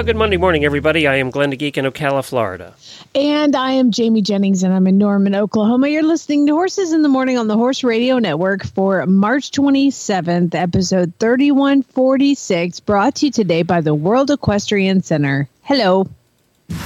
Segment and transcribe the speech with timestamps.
[0.00, 1.06] Well, good Monday morning, everybody.
[1.06, 2.72] I am Glenn the Geek in Ocala, Florida.
[3.14, 5.88] And I am Jamie Jennings, and I'm in Norman, Oklahoma.
[5.88, 10.54] You're listening to Horses in the Morning on the Horse Radio Network for March 27th,
[10.54, 15.50] episode 3146, brought to you today by the World Equestrian Center.
[15.64, 16.08] Hello.
[16.70, 16.76] You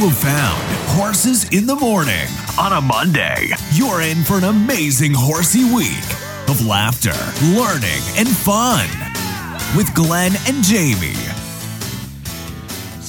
[0.00, 0.62] have found
[1.00, 2.28] Horses in the Morning
[2.60, 3.48] on a Monday.
[3.72, 6.04] You're in for an amazing horsey week
[6.50, 7.16] of laughter,
[7.58, 8.86] learning, and fun
[9.74, 11.14] with Glenn and Jamie.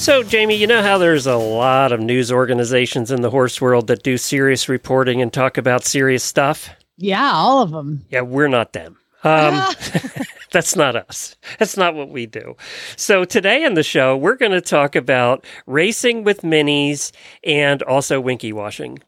[0.00, 3.86] So, Jamie, you know how there's a lot of news organizations in the horse world
[3.88, 6.70] that do serious reporting and talk about serious stuff?
[6.96, 8.06] Yeah, all of them.
[8.08, 8.96] Yeah, we're not them.
[9.24, 9.62] Um,
[10.52, 11.36] that's not us.
[11.58, 12.56] That's not what we do.
[12.96, 17.12] So today in the show, we're going to talk about racing with minis
[17.44, 19.00] and also winky washing.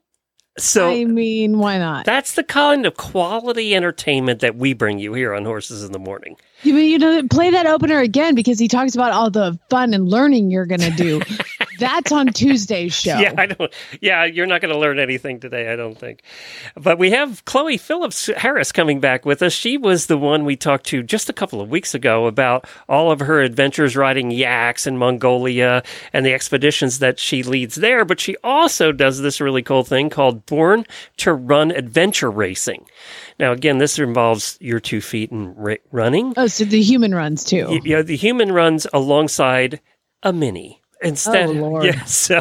[0.58, 2.04] So I mean, why not?
[2.04, 5.98] that's the kind of quality entertainment that we bring you here on Horses in the
[5.98, 6.36] Morning.
[6.62, 9.94] You mean you know play that opener again because he talks about all the fun
[9.94, 11.22] and learning you're going to do.
[11.82, 13.18] That's on Tuesday's show.
[13.18, 13.72] Yeah, I don't.
[14.00, 16.22] Yeah, you're not going to learn anything today, I don't think.
[16.76, 19.52] But we have Chloe Phillips Harris coming back with us.
[19.52, 23.10] She was the one we talked to just a couple of weeks ago about all
[23.10, 28.04] of her adventures riding yaks in Mongolia and the expeditions that she leads there.
[28.04, 30.84] But she also does this really cool thing called Born
[31.18, 32.86] to Run Adventure Racing.
[33.38, 36.34] Now, again, this involves your two feet and ra- running.
[36.36, 37.66] Oh, so the human runs too.
[37.68, 39.80] Y- You know, the human runs alongside
[40.22, 40.81] a mini.
[41.02, 41.84] Instead, Oh, Lord.
[41.84, 42.04] yeah.
[42.04, 42.38] So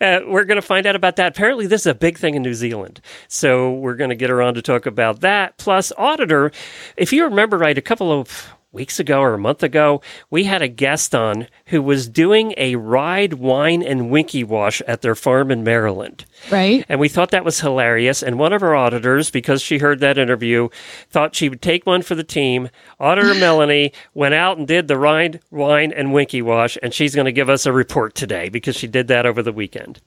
[0.00, 1.28] uh, we're going to find out about that.
[1.28, 3.00] Apparently, this is a big thing in New Zealand.
[3.28, 5.56] So we're going to get her on to talk about that.
[5.58, 6.50] Plus, auditor.
[6.96, 10.00] If you remember right, a couple of weeks ago or a month ago,
[10.30, 15.02] we had a guest on who was doing a ride, wine, and winky wash at
[15.02, 16.24] their farm in Maryland.
[16.50, 16.84] right?
[16.88, 18.22] And we thought that was hilarious.
[18.22, 20.68] And one of our auditors, because she heard that interview,
[21.10, 22.70] thought she would take one for the team.
[22.98, 27.26] Auditor Melanie went out and did the ride, wine, and winky wash, and she's going
[27.26, 30.00] to give us a report today because she did that over the weekend.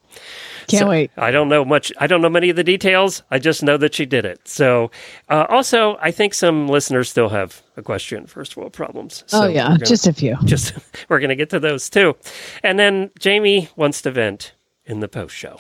[0.68, 1.12] Can't So, wait.
[1.18, 1.92] I don't know much.
[1.98, 3.24] I don't know many of the details.
[3.32, 4.40] I just know that she did it.
[4.48, 4.92] So,
[5.30, 9.24] uh, also, I think some listeners still have equestrian first world problems.
[9.28, 10.38] So oh yeah, gonna- just a few.
[10.46, 10.74] just
[11.10, 12.16] we're going to get to those too.
[12.64, 14.54] And then Jamie wants to vent
[14.86, 15.60] in the post show.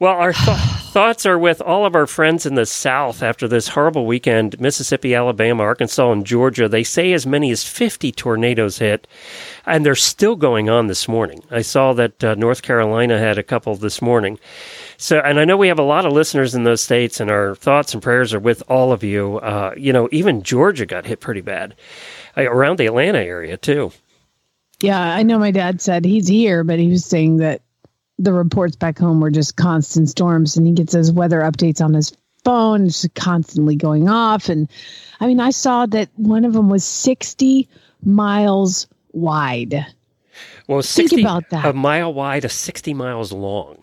[0.00, 0.56] Well, our th-
[0.92, 5.12] thoughts are with all of our friends in the South after this horrible weekend Mississippi,
[5.12, 6.68] Alabama, Arkansas, and Georgia.
[6.68, 9.08] They say as many as 50 tornadoes hit,
[9.66, 11.42] and they're still going on this morning.
[11.50, 14.38] I saw that uh, North Carolina had a couple this morning.
[14.98, 17.56] So, and I know we have a lot of listeners in those states, and our
[17.56, 19.38] thoughts and prayers are with all of you.
[19.38, 21.74] Uh, you know, even Georgia got hit pretty bad
[22.36, 23.90] uh, around the Atlanta area, too.
[24.80, 27.62] Yeah, I know my dad said he's here, but he was saying that
[28.18, 31.94] the reports back home were just constant storms and he gets his weather updates on
[31.94, 32.12] his
[32.44, 34.48] phone, it's constantly going off.
[34.48, 34.68] And
[35.20, 37.68] I mean, I saw that one of them was 60
[38.04, 39.86] miles wide.
[40.66, 41.64] Well, Think about that.
[41.64, 43.78] a mile wide, a 60 miles long.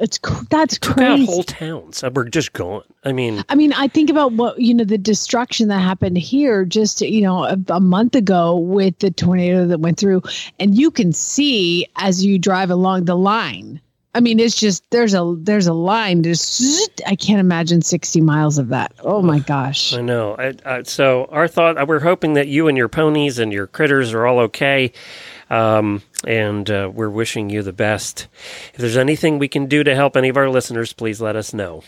[0.00, 0.18] It's
[0.48, 1.26] that's Took crazy.
[1.26, 2.82] whole towns that were just gone.
[3.04, 6.64] I mean, I mean, I think about what you know the destruction that happened here
[6.64, 10.22] just you know a, a month ago with the tornado that went through,
[10.58, 13.78] and you can see as you drive along the line.
[14.14, 16.22] I mean, it's just there's a there's a line.
[16.22, 18.92] Just I can't imagine sixty miles of that.
[19.04, 19.92] Oh my gosh!
[19.92, 20.34] I know.
[20.36, 24.12] I, I, so our thought, we're hoping that you and your ponies and your critters
[24.12, 24.92] are all okay.
[25.50, 28.28] Um, and uh, we're wishing you the best.
[28.72, 31.52] If there's anything we can do to help any of our listeners, please let us
[31.52, 31.82] know.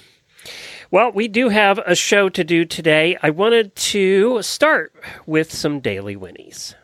[0.90, 3.16] Well, we do have a show to do today.
[3.22, 4.92] I wanted to start
[5.24, 6.74] with some daily whinnies.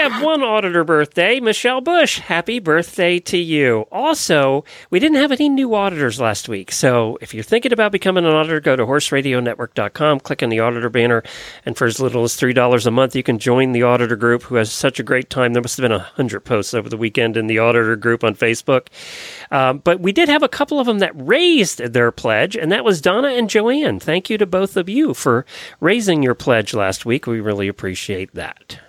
[0.00, 2.20] Have one auditor birthday, Michelle Bush.
[2.20, 3.84] Happy birthday to you.
[3.92, 6.72] Also, we didn't have any new auditors last week.
[6.72, 10.88] So if you're thinking about becoming an auditor, go to horseradionetwork.com, click on the auditor
[10.88, 11.22] banner,
[11.66, 14.54] and for as little as $3 a month, you can join the auditor group who
[14.54, 15.52] has such a great time.
[15.52, 18.34] There must have been a 100 posts over the weekend in the auditor group on
[18.34, 18.86] Facebook.
[19.50, 22.84] Um, but we did have a couple of them that raised their pledge, and that
[22.84, 24.00] was Donna and Joanne.
[24.00, 25.44] Thank you to both of you for
[25.78, 27.26] raising your pledge last week.
[27.26, 28.80] We really appreciate that.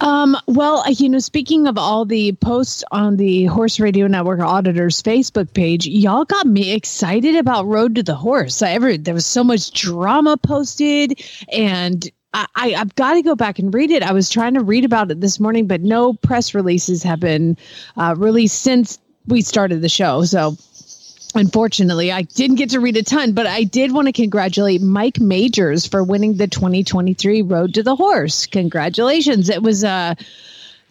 [0.00, 5.02] Um, well, you know, speaking of all the posts on the Horse Radio Network Auditors
[5.02, 8.60] Facebook page, y'all got me excited about Road to the Horse.
[8.60, 13.34] I ever there was so much drama posted, and I, I have got to go
[13.34, 14.02] back and read it.
[14.02, 17.56] I was trying to read about it this morning, but no press releases have been
[17.96, 20.24] uh, released since we started the show.
[20.24, 20.56] So
[21.34, 25.18] Unfortunately, I didn't get to read a ton, but I did want to congratulate Mike
[25.20, 28.46] Majors for winning the 2023 Road to the Horse.
[28.46, 29.48] Congratulations.
[29.48, 30.14] It was uh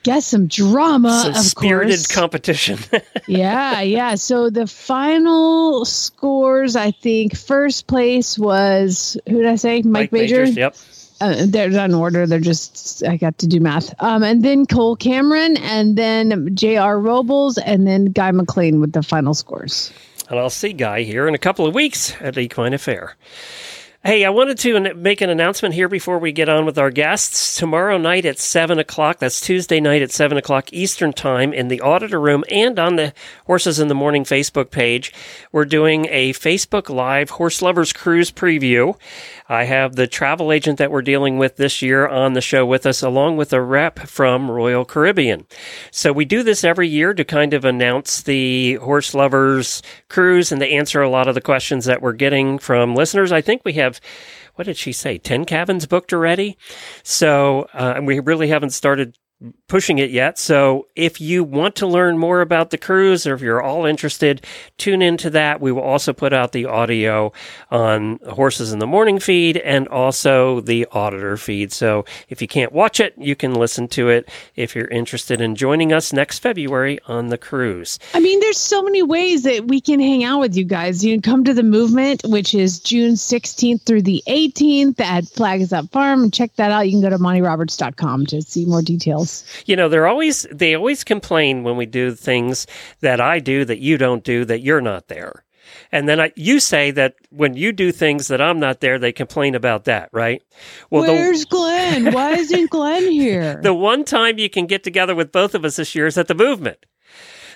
[0.04, 2.08] guess some drama Some of spirited course.
[2.08, 2.78] competition.
[3.28, 4.16] yeah, yeah.
[4.16, 9.82] So the final scores, I think first place was who did I say?
[9.82, 10.56] Mike, Majors.
[10.58, 10.76] Yep.
[11.22, 12.28] Uh, they're not in order.
[12.28, 13.94] They're just I got to do math.
[14.04, 17.00] Um, and then Cole Cameron, and then J.R.
[17.00, 19.94] Robles, and then Guy McLean with the final scores.
[20.30, 23.16] And I'll see Guy here in a couple of weeks at the Equine Affair.
[24.06, 27.56] Hey, I wanted to make an announcement here before we get on with our guests.
[27.56, 31.80] Tomorrow night at 7 o'clock, that's Tuesday night at 7 o'clock Eastern Time in the
[31.80, 33.14] Auditor Room and on the
[33.46, 35.14] Horses in the Morning Facebook page,
[35.54, 39.00] we're doing a Facebook Live Horse Lovers Cruise preview.
[39.48, 42.86] I have the travel agent that we're dealing with this year on the show with
[42.86, 45.46] us, along with a rep from Royal Caribbean.
[45.92, 50.60] So we do this every year to kind of announce the Horse Lovers Cruise and
[50.60, 53.32] to answer a lot of the questions that we're getting from listeners.
[53.32, 53.93] I think we have
[54.56, 55.18] what did she say?
[55.18, 56.58] 10 cabins booked already.
[57.04, 59.18] So uh, we really haven't started
[59.68, 60.38] pushing it yet.
[60.38, 64.46] So if you want to learn more about the cruise or if you're all interested,
[64.78, 65.60] tune into that.
[65.60, 67.34] We will also put out the audio
[67.70, 71.74] on Horses in the Morning feed and also the auditor feed.
[71.74, 75.56] So if you can't watch it, you can listen to it if you're interested in
[75.56, 78.00] joining us next February on the cruise.
[78.14, 81.04] I mean, there's so many ways that we can hang out with you guys.
[81.04, 85.62] You can come to the movement, which is June 16th through the 18th at Flag
[85.62, 86.24] Is Up Farm.
[86.24, 86.88] And check that out.
[86.88, 89.33] You can go to montyroberts.com to see more details.
[89.66, 92.68] You know, they're always they always complain when we do things
[93.02, 95.44] that I do that you don't do that you're not there.
[95.92, 99.12] And then I, you say that when you do things that I'm not there, they
[99.12, 100.42] complain about that, right?
[100.90, 102.12] Well, the, Where's Glenn?
[102.14, 103.60] Why isn't Glenn here?
[103.64, 106.28] the one time you can get together with both of us this year is at
[106.28, 106.86] the movement.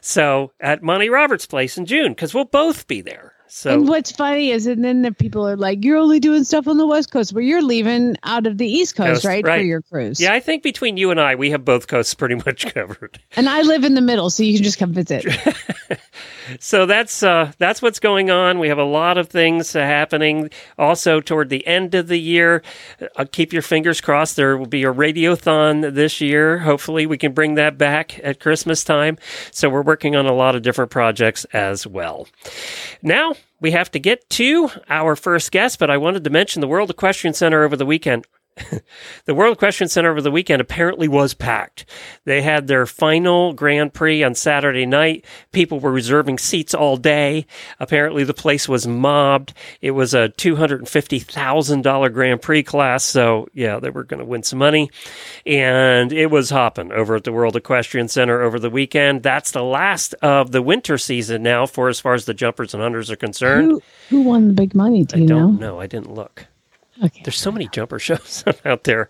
[0.02, 3.34] So at Monty Roberts' place in June, because we'll both be there.
[3.50, 6.68] So and what's funny is, and then the people are like, "You're only doing stuff
[6.68, 9.60] on the West Coast, but you're leaving out of the East Coast, Coast, right, right.
[9.60, 12.36] for your cruise." yeah, I think between you and I, we have both coasts pretty
[12.46, 13.20] much covered.
[13.36, 15.26] and I live in the middle, so you can just come visit.
[16.60, 18.60] So that's uh, that's what's going on.
[18.60, 20.50] We have a lot of things happening.
[20.78, 22.64] Also, toward the end of the year,
[23.16, 24.36] uh, keep your fingers crossed.
[24.36, 26.60] There will be a radiothon this year.
[26.60, 29.18] Hopefully, we can bring that back at Christmas time.
[29.52, 32.28] So we're working on a lot of different projects as well.
[33.02, 36.68] Now we have to get to our first guest, but I wanted to mention the
[36.68, 38.26] World Equestrian Center over the weekend.
[39.26, 41.86] the World Equestrian Center over the weekend apparently was packed.
[42.26, 45.26] They had their final Grand Prix on Saturday night.
[45.52, 47.46] People were reserving seats all day.
[47.80, 49.54] Apparently, the place was mobbed.
[49.82, 53.04] It was a $250,000 Grand Prix class.
[53.04, 54.90] So, yeah, they were going to win some money.
[55.46, 59.24] And it was hopping over at the World Equestrian Center over the weekend.
[59.24, 62.82] That's the last of the winter season now for as far as the jumpers and
[62.84, 63.72] hunters are concerned.
[63.72, 65.04] who, who won the big money?
[65.06, 65.74] Do I you don't know?
[65.76, 65.80] know.
[65.80, 66.48] I didn't look.
[67.04, 67.22] Okay.
[67.24, 69.10] There's so many jumper shows out there.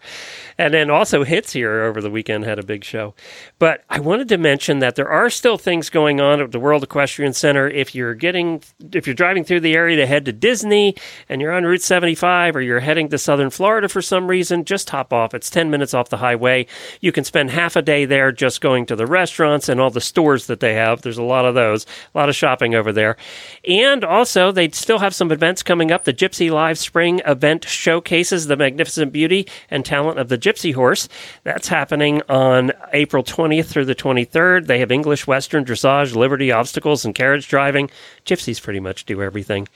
[0.57, 3.13] And then also Hits here over the weekend had a big show.
[3.59, 6.83] But I wanted to mention that there are still things going on at the World
[6.83, 7.67] Equestrian Center.
[7.69, 10.95] If you're getting if you're driving through the area to head to Disney
[11.29, 14.89] and you're on Route 75 or you're heading to southern Florida for some reason, just
[14.89, 15.33] hop off.
[15.33, 16.67] It's 10 minutes off the highway.
[17.01, 20.01] You can spend half a day there just going to the restaurants and all the
[20.01, 21.01] stores that they have.
[21.01, 23.17] There's a lot of those, a lot of shopping over there.
[23.65, 26.03] And also, they still have some events coming up.
[26.03, 31.07] The Gypsy Live Spring event showcases the magnificent beauty and talent of the Gypsy horse.
[31.43, 34.67] That's happening on April 20th through the 23rd.
[34.67, 37.89] They have English, Western, dressage, liberty, obstacles, and carriage driving.
[38.25, 39.67] Gypsies pretty much do everything,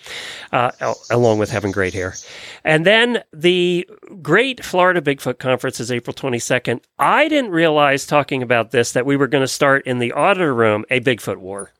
[0.51, 0.72] uh,
[1.10, 2.15] along with having great hair.
[2.63, 3.88] And then the
[4.22, 6.81] Great Florida Bigfoot Conference is April 22nd.
[7.00, 10.53] I didn't realize talking about this that we were going to start in the auditor
[10.53, 11.72] room a Bigfoot war.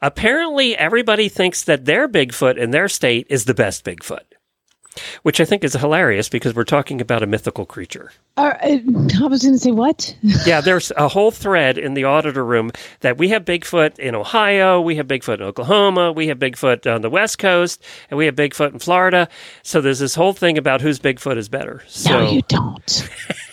[0.00, 4.20] Apparently, everybody thinks that their Bigfoot in their state is the best Bigfoot,
[5.22, 8.12] which I think is hilarious because we're talking about a mythical creature.
[8.36, 8.82] Uh, I
[9.28, 10.16] was going to say what?
[10.46, 14.80] Yeah, there's a whole thread in the auditor room that we have Bigfoot in Ohio,
[14.80, 18.36] we have Bigfoot in Oklahoma, we have Bigfoot on the West Coast, and we have
[18.36, 19.28] Bigfoot in Florida.
[19.62, 21.82] So there's this whole thing about whose Bigfoot is better.
[21.88, 23.08] So, no, you don't.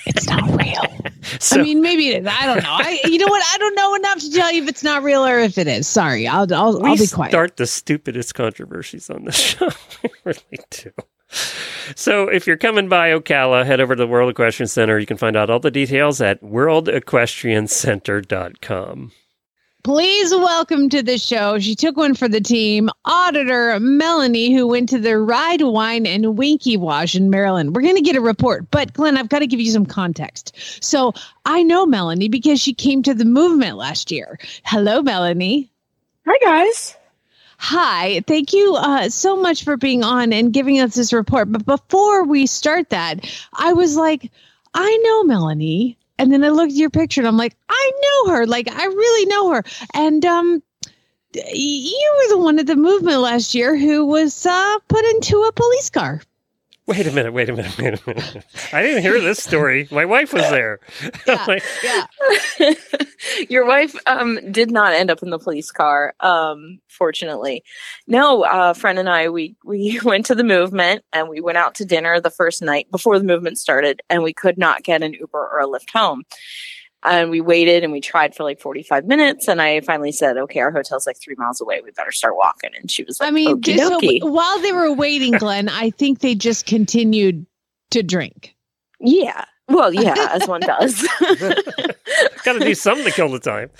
[0.06, 0.84] It's not real.
[1.40, 2.28] so I mean, maybe it is.
[2.32, 2.70] I don't know.
[2.72, 3.44] I, you know what?
[3.54, 5.88] I don't know enough to tell you if it's not real or if it is.
[5.88, 7.32] Sorry, I'll I'll, I'll be quiet.
[7.32, 9.70] start the stupidest controversies on the show.
[10.04, 10.92] we really do.
[11.96, 15.00] So if you're coming by Ocala, head over to the World Equestrian Center.
[15.00, 19.12] You can find out all the details at worldequestriancenter.com.
[19.86, 21.60] Please welcome to the show.
[21.60, 26.39] She took one for the team, auditor Melanie, who went to the Ride Wine and
[26.39, 27.75] Winky Wash in Maryland.
[27.75, 30.58] We're going to get a report, but Glenn, I've got to give you some context.
[30.84, 31.13] So
[31.46, 34.39] I know Melanie because she came to the movement last year.
[34.63, 35.72] Hello, Melanie.
[36.25, 36.98] Hi, guys.
[37.58, 41.52] Hi, thank you uh, so much for being on and giving us this report.
[41.52, 44.32] But before we start that, I was like,
[44.74, 45.98] I know Melanie.
[46.18, 48.46] And then I looked at your picture and I'm like, I know her.
[48.46, 49.64] Like, I really know her.
[49.94, 50.64] And um,
[51.34, 55.52] you were the one at the movement last year who was uh, put into a
[55.52, 56.22] police car.
[56.88, 58.46] Wait a minute, wait a minute, wait a minute.
[58.72, 59.88] I didn't hear this story.
[59.89, 60.80] My wife was there.
[61.27, 62.06] Yeah, Like, yeah.
[63.50, 67.63] Your wife um, did not end up in the police car, um, fortunately.
[68.06, 71.74] No, uh, friend and I, we we went to the movement and we went out
[71.75, 75.13] to dinner the first night before the movement started, and we could not get an
[75.13, 76.24] Uber or a Lyft home.
[77.06, 79.48] And we waited and we tried for like 45 minutes.
[79.48, 81.82] And I finally said, okay, our hotel's like three miles away.
[81.84, 82.72] We better start walking.
[82.80, 86.20] And she was like, I mean, just so while they were waiting, Glenn, I think
[86.20, 87.46] they just continued
[87.92, 88.56] to drink.
[89.00, 89.46] yeah.
[89.68, 91.02] Well, yeah, as one does.
[92.44, 93.72] got to do something to kill the time.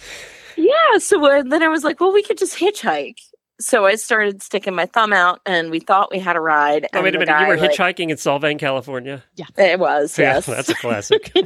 [0.58, 0.98] Yeah.
[0.98, 3.20] So uh, then I was like, well, we could just hitchhike.
[3.60, 6.86] So I started sticking my thumb out, and we thought we had a ride.
[6.86, 7.40] Oh, and wait a the minute.
[7.42, 9.24] You were guy, like- hitchhiking in Solvang, California?
[9.36, 11.32] Yeah, it was, Yeah, that's a classic.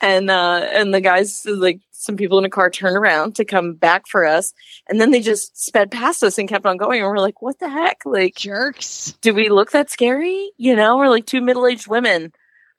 [0.00, 3.74] and uh, and the guys, like some people in a car, turned around to come
[3.74, 4.52] back for us,
[4.88, 7.00] and then they just sped past us and kept on going.
[7.00, 8.02] And we're like, what the heck?
[8.04, 9.14] Like, Jerks.
[9.20, 10.52] do we look that scary?
[10.56, 12.32] You know, we're like two middle aged women,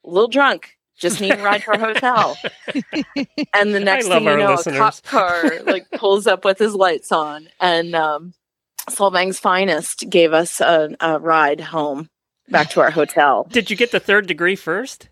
[0.04, 0.76] a little drunk.
[1.00, 2.36] Just need a ride to our hotel.
[3.54, 4.76] And the next love thing you know, listeners.
[4.76, 8.34] a cop car like pulls up with his lights on, and um,
[8.88, 12.08] Solvang's finest gave us a, a ride home
[12.48, 13.46] back to our hotel.
[13.50, 15.08] Did you get the third degree first?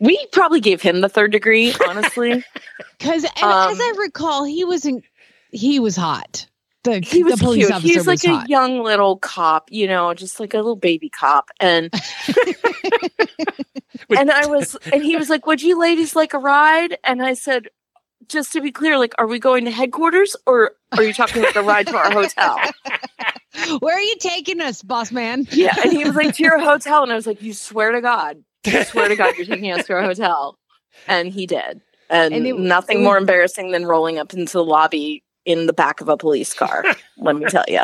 [0.00, 2.44] We probably gave him the third degree, honestly.
[2.98, 5.04] Because as Um, I recall, he wasn't.
[5.50, 6.46] He was hot.
[6.84, 7.70] The he was the police cute.
[7.72, 8.48] officer He's was like a hot.
[8.48, 11.50] young little cop, you know, just like a little baby cop.
[11.60, 11.90] And
[12.46, 12.56] Wait.
[14.16, 16.98] and I was and he was like, Would you ladies like a ride?
[17.04, 17.68] And I said,
[18.28, 21.56] just to be clear, like, are we going to headquarters or are you talking about
[21.56, 22.56] a ride to our hotel?
[23.80, 25.46] Where are you taking us, boss man?
[25.50, 25.74] Yeah.
[25.82, 27.02] And he was like, to your hotel.
[27.02, 29.86] And I was like, you swear to God, I swear to God, you're taking us
[29.86, 30.56] to our hotel.
[31.08, 31.80] And he did.
[32.08, 35.72] And, And it- nothing it more embarrassing than rolling up into the lobby in the
[35.72, 36.84] back of a police car.
[37.18, 37.80] let me tell you.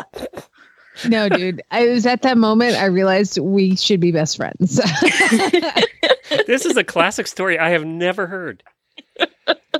[1.07, 1.61] No, dude.
[1.71, 2.75] I was at that moment.
[2.75, 4.79] I realized we should be best friends.
[6.45, 8.63] This is a classic story I have never heard.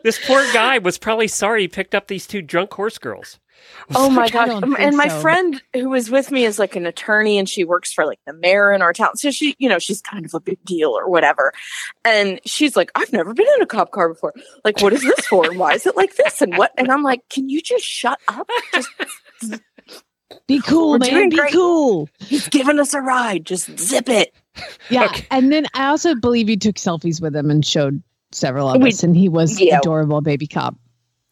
[0.03, 3.39] This poor guy was probably sorry he picked up these two drunk horse girls.
[3.93, 4.45] Oh my I god!
[4.45, 5.19] don't Um, think And my so.
[5.19, 8.33] friend who was with me is like an attorney, and she works for like the
[8.33, 9.17] mayor in our town.
[9.17, 11.51] So she, you know, she's kind of a big deal or whatever.
[12.05, 14.33] And she's like, "I've never been in a cop car before.
[14.63, 15.45] Like, what is this for?
[15.49, 16.41] And why is it like this?
[16.41, 18.47] And what?" And I'm like, "Can you just shut up?
[18.73, 18.89] Just
[20.50, 21.29] be cool, We're man.
[21.29, 21.53] Be great.
[21.53, 22.10] cool.
[22.20, 23.46] he's giving us a ride.
[23.46, 24.34] Just zip it."
[24.89, 25.06] Yeah.
[25.06, 25.25] Okay.
[25.32, 28.03] And then I also believe you took selfies with him and showed
[28.34, 29.77] several of We- us, and he was yeah.
[29.79, 30.75] adorable baby cop.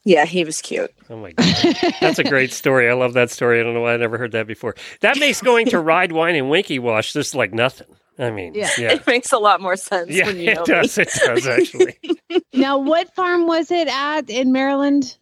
[0.06, 0.92] Yeah, he was cute.
[1.10, 1.76] Oh my god.
[2.00, 2.90] That's a great story.
[2.90, 3.60] I love that story.
[3.60, 4.76] I don't know why I never heard that before.
[5.02, 7.88] That makes going to Ride Wine and Winky Wash just like nothing.
[8.18, 8.70] I mean, Yeah.
[8.78, 8.94] yeah.
[8.94, 10.98] It makes a lot more sense Yeah, when you know it does.
[10.98, 11.04] me.
[11.04, 11.98] It does actually.
[12.54, 15.18] now, what farm was it at in Maryland?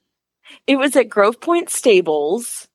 [0.68, 2.68] It was at Grove Point Stables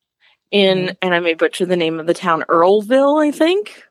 [0.51, 0.95] in, Mm-hmm.
[1.03, 3.85] and I may butcher the name of the town, Earleville, I think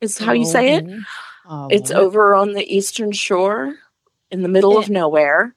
[0.00, 0.84] is how you say it.
[1.46, 3.74] Oh, It's over on the eastern shore
[4.30, 5.54] in the middle of nowhere.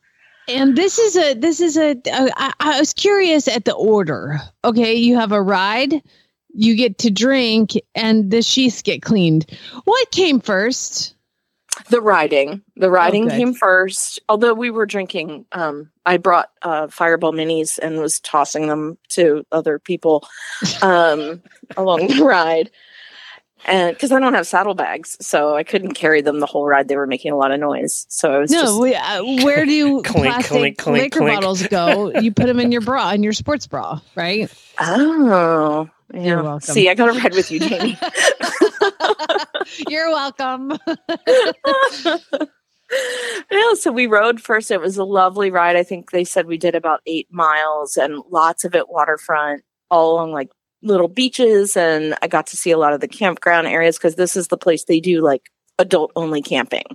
[0.50, 1.92] And this is a this is a.
[1.92, 4.40] Uh, I, I was curious at the order.
[4.64, 6.02] Okay, you have a ride,
[6.54, 9.46] you get to drink, and the sheets get cleaned.
[9.84, 11.16] What came first?
[11.90, 12.62] The riding.
[12.76, 13.38] The riding good.
[13.38, 14.20] came first.
[14.30, 19.46] Although we were drinking, um, I brought uh, fireball minis and was tossing them to
[19.52, 20.28] other people
[20.82, 21.42] um,
[21.76, 22.70] along the ride.
[23.66, 26.88] And because I don't have saddlebags, so I couldn't carry them the whole ride.
[26.88, 28.06] They were making a lot of noise.
[28.08, 31.36] So I was No, just we, uh, where do Clink, plastic clink, clink, liquor clink.
[31.36, 32.12] bottles go?
[32.20, 34.50] You put them in your bra, in your sports bra, right?
[34.80, 36.42] Oh, You're yeah.
[36.42, 36.74] welcome.
[36.74, 37.98] See, I got to ride with you, Jamie.
[39.90, 40.78] You're welcome.
[43.52, 44.72] yeah, so we rode first.
[44.72, 45.76] It was a lovely ride.
[45.76, 50.14] I think they said we did about eight miles and lots of it waterfront, all
[50.14, 50.50] along like
[50.82, 51.76] little beaches.
[51.76, 54.58] And I got to see a lot of the campground areas because this is the
[54.58, 56.86] place they do like adult only camping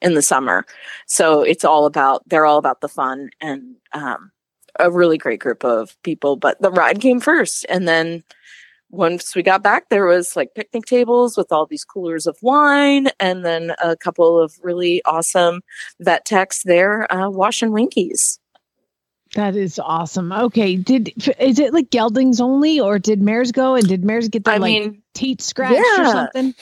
[0.00, 0.64] in the summer.
[1.06, 4.30] So it's all about, they're all about the fun and um,
[4.80, 6.36] a really great group of people.
[6.36, 7.66] But the ride came first.
[7.68, 8.24] And then
[8.94, 13.08] once we got back, there was like picnic tables with all these coolers of wine,
[13.20, 15.60] and then a couple of really awesome
[16.00, 18.38] vet techs there uh, washing winkies.
[19.34, 20.32] That is awesome.
[20.32, 23.74] Okay, did is it like geldings only, or did mares go?
[23.74, 26.54] And did mares get their I like mean, teeth scratched or something?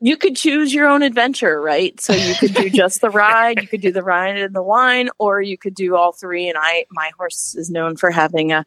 [0.00, 1.98] You could choose your own adventure, right?
[2.00, 5.10] So you could do just the ride, you could do the ride and the wine,
[5.18, 6.48] or you could do all three.
[6.48, 8.64] And I, my horse is known for having a,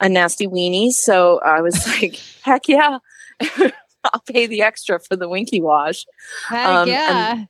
[0.00, 2.98] a nasty weenie, so I was like, heck yeah,
[3.40, 6.06] I'll pay the extra for the winky wash.
[6.48, 7.44] Heck Um, yeah.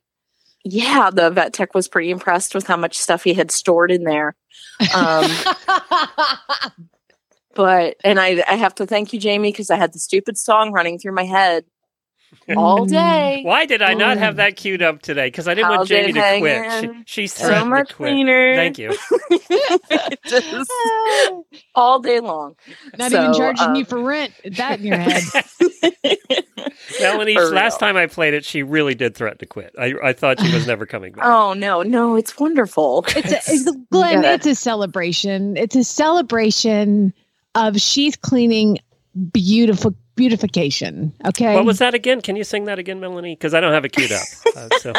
[0.64, 4.04] Yeah, the vet tech was pretty impressed with how much stuff he had stored in
[4.04, 4.34] there.
[4.94, 5.24] Um,
[7.54, 10.72] but and I, I have to thank you, Jamie, because I had the stupid song
[10.72, 11.64] running through my head
[12.56, 12.90] all Mm.
[12.90, 13.40] day.
[13.44, 14.38] Why did I not have Mm.
[14.38, 15.26] that queued up today?
[15.28, 16.80] Because I didn't How's want Jamie it to quit.
[17.06, 18.08] She, she's So threatened much to quit.
[18.10, 18.54] cleaner.
[18.56, 18.90] Thank you.
[20.26, 20.70] Just
[21.74, 22.56] all day long.
[22.98, 24.32] Not So, even charging you um, for rent.
[24.56, 25.22] That in your head.
[27.00, 29.74] Melanie, last time I played it, she really did threaten to quit.
[29.78, 31.24] I, I thought she was never coming back.
[31.24, 33.04] Oh no, no, it's wonderful.
[33.08, 34.22] It's, a, it's Glenn.
[34.22, 34.34] Yeah.
[34.34, 35.56] It's a celebration.
[35.56, 37.12] It's a celebration
[37.54, 38.78] of she's cleaning,
[39.32, 41.14] beautiful beautification.
[41.24, 41.54] Okay.
[41.54, 42.20] What was that again?
[42.20, 43.36] Can you sing that again, Melanie?
[43.36, 44.22] Because I don't have it queued up.
[44.56, 44.92] Uh, so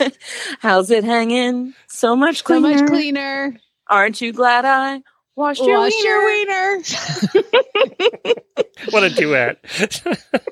[0.60, 1.74] How's it hanging?
[1.86, 2.80] So much so cleaner.
[2.80, 3.56] much cleaner?
[3.88, 5.02] Aren't you glad I
[5.36, 6.08] washed your Wash wiener?
[6.08, 6.82] your wiener.
[8.90, 9.58] what a duet.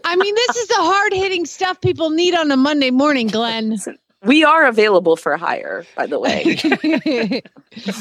[0.05, 3.79] I mean, this is the hard hitting stuff people need on a Monday morning, Glenn.
[4.23, 6.59] We are available for hire, by the way.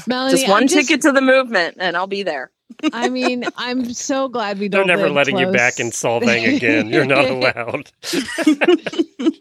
[0.07, 2.51] Melanie, just one I'm ticket to the movement, and I'll be there.
[2.93, 4.87] I mean, I'm so glad we don't.
[4.87, 6.89] They're never live letting you back in Solvang again.
[6.89, 7.91] You're not allowed.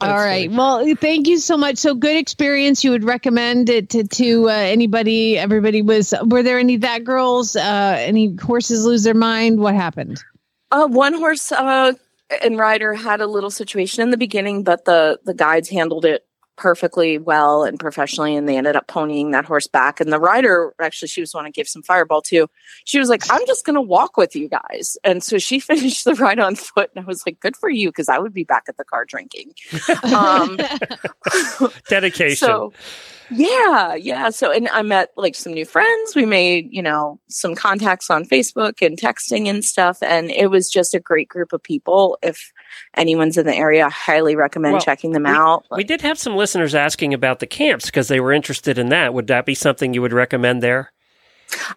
[0.00, 0.50] All right.
[0.50, 1.78] Well, thank you so much.
[1.78, 2.84] So good experience.
[2.84, 5.38] You would recommend it to, to uh, anybody?
[5.38, 6.14] Everybody was.
[6.24, 7.56] Were there any that girls?
[7.56, 9.60] Uh, any horses lose their mind?
[9.60, 10.22] What happened?
[10.70, 11.92] Uh, one horse uh,
[12.42, 16.26] and rider had a little situation in the beginning, but the the guides handled it
[16.56, 20.00] perfectly well and professionally, and they ended up ponying that horse back.
[20.00, 22.48] And the rider, actually, she was the one I gave some fireball to.
[22.84, 26.04] She was like, "I'm just going to walk with you guys," and so she finished
[26.04, 26.90] the ride on foot.
[26.94, 29.04] And I was like, "Good for you," because I would be back at the car
[29.04, 29.52] drinking.
[30.04, 30.58] Um,
[31.88, 32.36] Dedication.
[32.36, 32.72] so
[33.30, 37.54] yeah yeah so and i met like some new friends we made you know some
[37.54, 41.62] contacts on facebook and texting and stuff and it was just a great group of
[41.62, 42.52] people if
[42.96, 46.18] anyone's in the area i highly recommend Well, checking them we- out we did have
[46.18, 49.14] some listeners asking about the camps because they were interested in that.
[49.14, 50.92] Would that be something you would recommend there?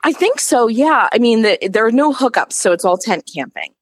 [0.03, 3.29] i think so yeah i mean the, there are no hookups so it's all tent
[3.33, 3.73] camping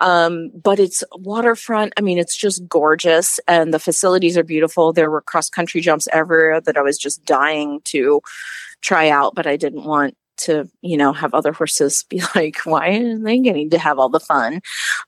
[0.00, 1.92] um, but it's waterfront.
[1.96, 4.92] I mean, it's just gorgeous, and the facilities are beautiful.
[4.92, 8.20] There were cross country jumps everywhere that I was just dying to
[8.80, 12.90] try out, but I didn't want to, you know, have other horses be like, why
[12.90, 14.60] are they getting to have all the fun?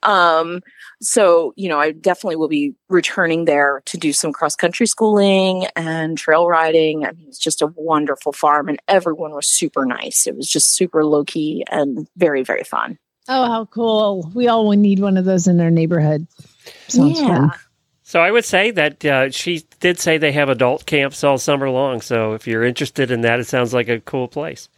[0.02, 0.60] Um,
[1.02, 5.66] so, you know, I definitely will be returning there to do some cross country schooling
[5.76, 7.06] and trail riding.
[7.06, 10.26] I mean, it's just a wonderful farm, and everyone was super nice.
[10.26, 12.98] It was just super low key and very, very fun.
[13.28, 14.30] Oh, how cool!
[14.34, 16.26] We all would need one of those in our neighborhood.
[16.88, 17.26] Sounds Yeah.
[17.48, 17.52] fun.
[18.02, 21.70] So I would say that uh, she did say they have adult camps all summer
[21.70, 22.00] long.
[22.00, 24.68] So if you're interested in that, it sounds like a cool place.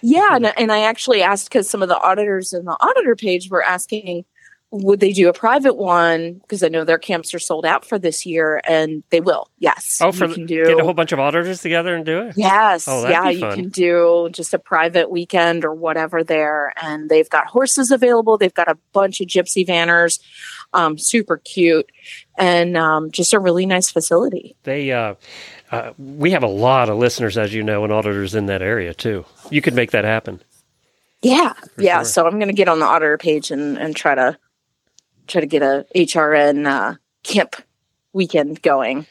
[0.00, 3.50] Yeah, and, and I actually asked because some of the auditors in the auditor page
[3.50, 4.24] were asking,
[4.70, 6.34] would they do a private one?
[6.34, 9.48] Because I know their camps are sold out for this year, and they will.
[9.58, 9.98] Yes.
[10.02, 10.66] Oh, for you the, can do.
[10.66, 12.34] get a whole bunch of auditors together and do it.
[12.36, 17.30] Yes, Oh, yeah, you can do just a private weekend or whatever there, and they've
[17.30, 18.36] got horses available.
[18.36, 20.20] They've got a bunch of gypsy vanners,
[20.74, 21.90] um, super cute,
[22.36, 24.54] and um, just a really nice facility.
[24.64, 25.14] They, uh,
[25.70, 28.92] uh, we have a lot of listeners, as you know, and auditors in that area
[28.92, 29.24] too.
[29.50, 30.42] You could make that happen.
[31.22, 31.98] Yeah, yeah.
[31.98, 32.04] sure.
[32.04, 34.38] So I'm going to get on the auditor page and and try to
[35.28, 37.56] try to get a HRN uh, camp
[38.12, 39.06] weekend going.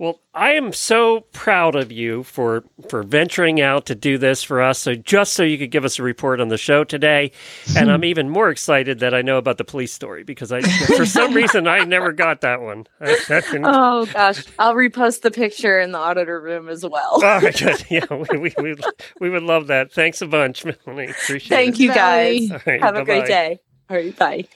[0.00, 4.62] Well, I am so proud of you for for venturing out to do this for
[4.62, 4.78] us.
[4.78, 7.32] So just so you could give us a report on the show today,
[7.76, 11.04] and I'm even more excited that I know about the police story because I, for
[11.04, 12.86] some reason, I never got that one.
[12.98, 17.20] I, I didn't- Oh gosh, I'll repost the picture in the auditor room as well.
[17.22, 17.84] Oh, good.
[17.90, 18.74] Yeah, we, we, we,
[19.20, 19.92] we would love that.
[19.92, 21.10] Thanks a bunch, Melanie.
[21.10, 21.48] Appreciate it.
[21.48, 21.82] Thank it.
[21.82, 22.50] you guys.
[22.66, 23.58] Right, Have a great day.
[23.90, 24.46] All right, bye.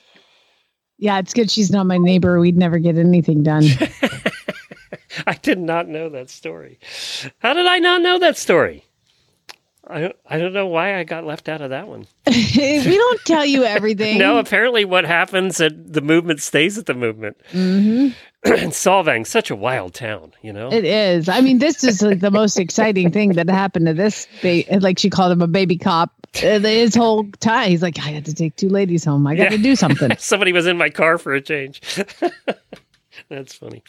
[1.04, 2.40] Yeah, it's good she's not my neighbor.
[2.40, 3.64] We'd never get anything done.
[5.26, 6.78] I did not know that story.
[7.40, 8.86] How did I not know that story?
[9.86, 12.06] I don't, I don't know why I got left out of that one.
[12.26, 14.18] we don't tell you everything.
[14.24, 17.36] No, apparently what happens at the movement stays at the movement.
[17.50, 18.08] hmm
[18.46, 20.70] and Solvang, such a wild town, you know?
[20.70, 21.30] It is.
[21.30, 24.26] I mean, this is like the most exciting thing that happened to this.
[24.42, 26.12] Ba- like she called him a baby cop.
[26.36, 29.26] uh, His whole time, he's like, I had to take two ladies home.
[29.26, 30.10] I got to do something.
[30.18, 31.80] Somebody was in my car for a change.
[33.30, 33.82] That's funny.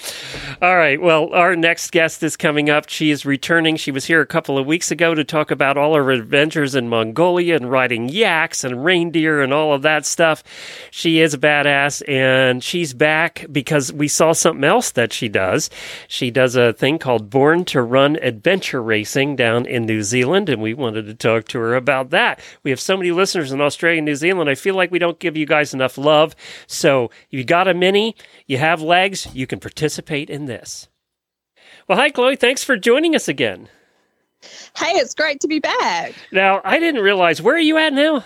[0.61, 0.99] All right.
[0.99, 2.87] Well, our next guest is coming up.
[2.89, 3.75] She is returning.
[3.75, 6.87] She was here a couple of weeks ago to talk about all her adventures in
[6.87, 10.41] Mongolia and riding yaks and reindeer and all of that stuff.
[10.89, 15.69] She is a badass and she's back because we saw something else that she does.
[16.07, 20.61] She does a thing called Born to Run Adventure Racing down in New Zealand, and
[20.61, 22.39] we wanted to talk to her about that.
[22.63, 24.49] We have so many listeners in Australia and New Zealand.
[24.49, 26.35] I feel like we don't give you guys enough love.
[26.67, 28.15] So you got a mini,
[28.47, 30.87] you have legs, you can participate in this.
[31.87, 32.35] Well, hi, Chloe.
[32.35, 33.69] Thanks for joining us again.
[34.75, 36.13] Hey, it's great to be back.
[36.31, 38.23] Now, I didn't realize, where are you at now?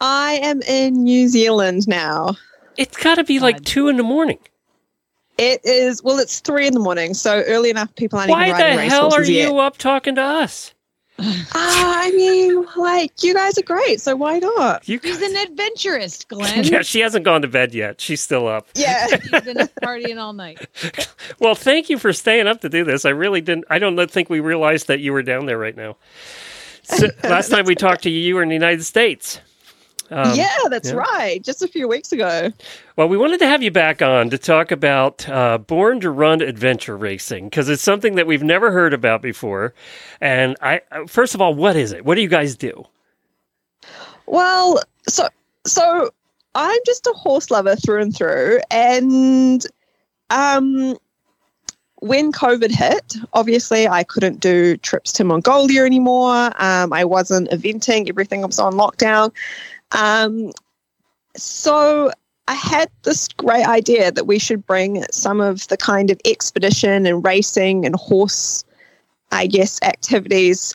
[0.00, 2.36] I am in New Zealand now.
[2.76, 4.38] It's got to be like two in the morning.
[5.38, 8.60] It is well, it's three in the morning, so early enough people aren't Why even
[8.60, 9.48] riding the hell are yet.
[9.48, 10.74] you up talking to us?
[11.22, 14.88] Ah, I mean, like you guys are great, so why not?
[14.88, 16.64] You He's an adventurist, Glenn.
[16.64, 18.00] yeah, she hasn't gone to bed yet.
[18.00, 18.68] She's still up.
[18.74, 19.06] Yeah.
[19.22, 20.66] He's been partying all night.
[21.38, 23.06] Well, thank you for staying up to do this.
[23.06, 23.64] I really didn't.
[23.70, 25.96] I don't think we realized that you were down there right now.
[26.82, 29.40] So, last time we talked to you, you were in the United States.
[30.10, 30.96] Um, yeah, that's yeah.
[30.96, 31.42] right.
[31.42, 32.52] Just a few weeks ago.
[32.96, 36.42] Well, we wanted to have you back on to talk about uh, Born to Run
[36.42, 39.72] adventure racing because it's something that we've never heard about before.
[40.20, 42.04] And I, uh, first of all, what is it?
[42.04, 42.84] What do you guys do?
[44.26, 45.28] Well, so
[45.66, 46.10] so
[46.54, 49.64] I'm just a horse lover through and through, and
[50.30, 50.96] um,
[51.96, 56.52] when COVID hit, obviously I couldn't do trips to Mongolia anymore.
[56.62, 59.32] Um, I wasn't eventing; everything was on lockdown.
[59.92, 60.52] Um,
[61.36, 62.10] so
[62.48, 67.06] I had this great idea that we should bring some of the kind of expedition
[67.06, 68.64] and racing and horse,
[69.30, 70.74] I guess, activities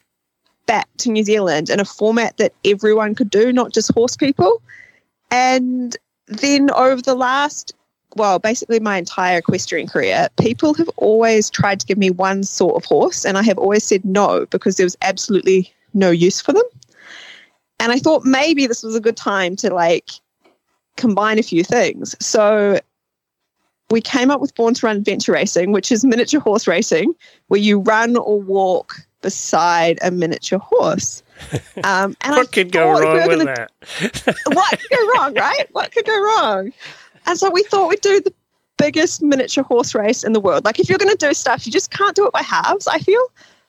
[0.65, 4.61] back to New Zealand in a format that everyone could do, not just horse people.
[5.31, 5.95] And
[6.27, 7.73] then over the last,
[8.15, 12.75] well, basically my entire equestrian career, people have always tried to give me one sort
[12.75, 16.53] of horse, and I have always said no because there was absolutely no use for
[16.53, 16.63] them.
[17.79, 20.11] And I thought maybe this was a good time to like
[20.97, 22.15] combine a few things.
[22.19, 22.79] So
[23.89, 27.13] we came up with Born to Run Adventure Racing, which is miniature horse racing,
[27.47, 31.21] where you run or walk beside a miniature horse.
[31.83, 33.67] Um, and what I could go if we wrong with gonna-
[34.25, 34.37] that?
[34.53, 35.67] what could go wrong, right?
[35.73, 36.71] What could go wrong?
[37.25, 38.33] And so we thought we'd do the
[38.77, 40.63] biggest miniature horse race in the world.
[40.63, 42.99] Like, if you're going to do stuff, you just can't do it by halves, I
[42.99, 43.21] feel.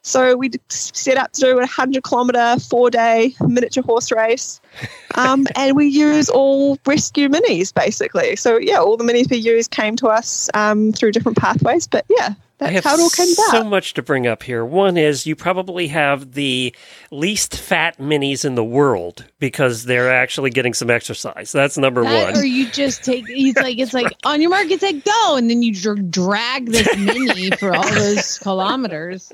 [0.07, 4.61] So we set out to do a 100 kilometer, four day miniature horse race.
[5.15, 8.37] Um, and we use all rescue minis, basically.
[8.37, 11.87] So, yeah, all the minis we use came to us um, through different pathways.
[11.87, 13.51] But yeah, I that's have how it all came about.
[13.51, 14.63] so much to bring up here.
[14.63, 16.75] One is you probably have the
[17.11, 21.51] least fat minis in the world because they're actually getting some exercise.
[21.51, 22.43] That's number That, one.
[22.43, 23.27] or you just take.
[23.29, 26.95] He's like, it's like on your mark, get set, go, and then you drag this
[26.99, 29.33] mini for all those kilometers.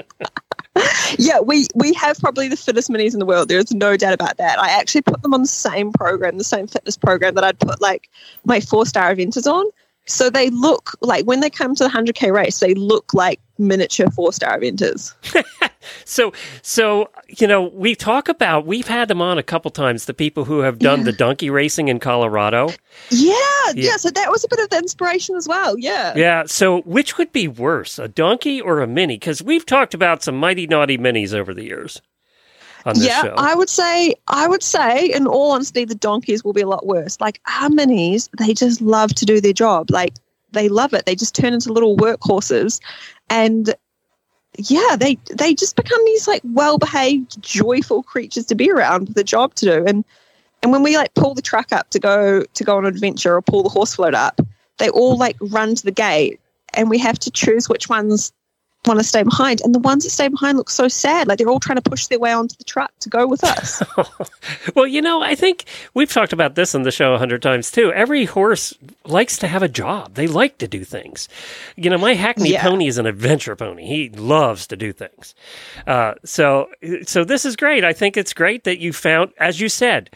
[1.18, 3.48] Yeah, we we have probably the fittest minis in the world.
[3.48, 4.58] There's no doubt about that.
[4.58, 7.80] I actually put them on the same program, the same fitness program that I'd put
[7.80, 8.08] like
[8.44, 9.66] my four star eventers on.
[10.06, 14.10] So they look like when they come to the 100k race, they look like miniature
[14.10, 15.14] four star eventers.
[16.04, 20.04] So, so you know, we talk about we've had them on a couple times.
[20.06, 22.70] The people who have done the donkey racing in Colorado.
[23.10, 23.34] Yeah,
[23.68, 23.72] Yeah.
[23.74, 25.78] yeah, So that was a bit of the inspiration as well.
[25.78, 26.12] Yeah.
[26.16, 26.44] Yeah.
[26.46, 29.16] So, which would be worse, a donkey or a mini?
[29.16, 32.00] Because we've talked about some mighty naughty minis over the years
[32.84, 33.34] on this yeah, show.
[33.36, 36.86] I would say, I would say, in all honesty, the donkeys will be a lot
[36.86, 37.20] worse.
[37.20, 39.90] Like our minis, they just love to do their job.
[39.90, 40.14] Like
[40.52, 41.06] they love it.
[41.06, 42.80] They just turn into little workhorses,
[43.30, 43.74] and
[44.58, 49.16] yeah, they they just become these like well behaved, joyful creatures to be around with
[49.16, 49.84] a job to do.
[49.86, 50.04] And
[50.62, 53.34] and when we like pull the truck up to go to go on an adventure
[53.34, 54.40] or pull the horse float up,
[54.78, 56.38] they all like run to the gate,
[56.74, 58.32] and we have to choose which ones
[58.86, 59.60] want to stay behind.
[59.60, 61.28] And the ones that stay behind look so sad.
[61.28, 63.82] Like they're all trying to push their way onto the truck to go with us.
[64.74, 65.64] well, you know, I think
[65.94, 67.92] we've talked about this on the show a hundred times too.
[67.92, 70.14] Every horse likes to have a job.
[70.14, 71.28] They like to do things.
[71.76, 72.62] You know, my Hackney Yeah.
[72.62, 73.86] pony is an adventure pony.
[73.86, 75.34] He loves to do things.
[75.86, 76.68] Uh, so,
[77.06, 77.84] so this is great.
[77.84, 80.10] I think it's great that you found, as you said,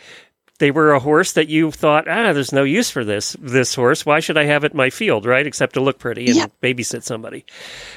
[0.59, 4.05] they were a horse that you thought, ah, there's no use for this this horse.
[4.07, 5.47] Why should I have it in my field, right?
[5.47, 6.47] Except to look pretty and Yeah.
[6.62, 7.45] babysit somebody.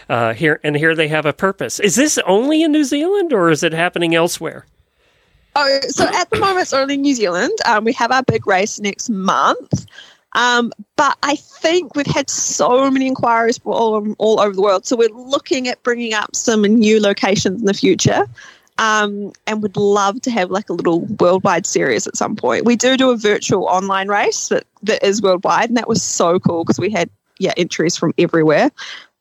[0.10, 1.80] Uh, here and here they have a purpose.
[1.80, 4.66] Is this only in New Zealand or is it happening elsewhere?
[5.56, 7.52] Oh, so at the moment it's only New Zealand.
[7.66, 9.86] Um, we have our big race next month.
[10.34, 14.86] Um, but I think we've had so many inquiries from all, all over the world.
[14.86, 18.28] So we're looking at bringing up some new locations in the future.
[18.80, 22.64] Um, and would love to have like a little worldwide series at some point.
[22.64, 26.40] We do do a virtual online race that, that is worldwide, and that was so
[26.40, 28.72] cool because we had yeah entries from everywhere.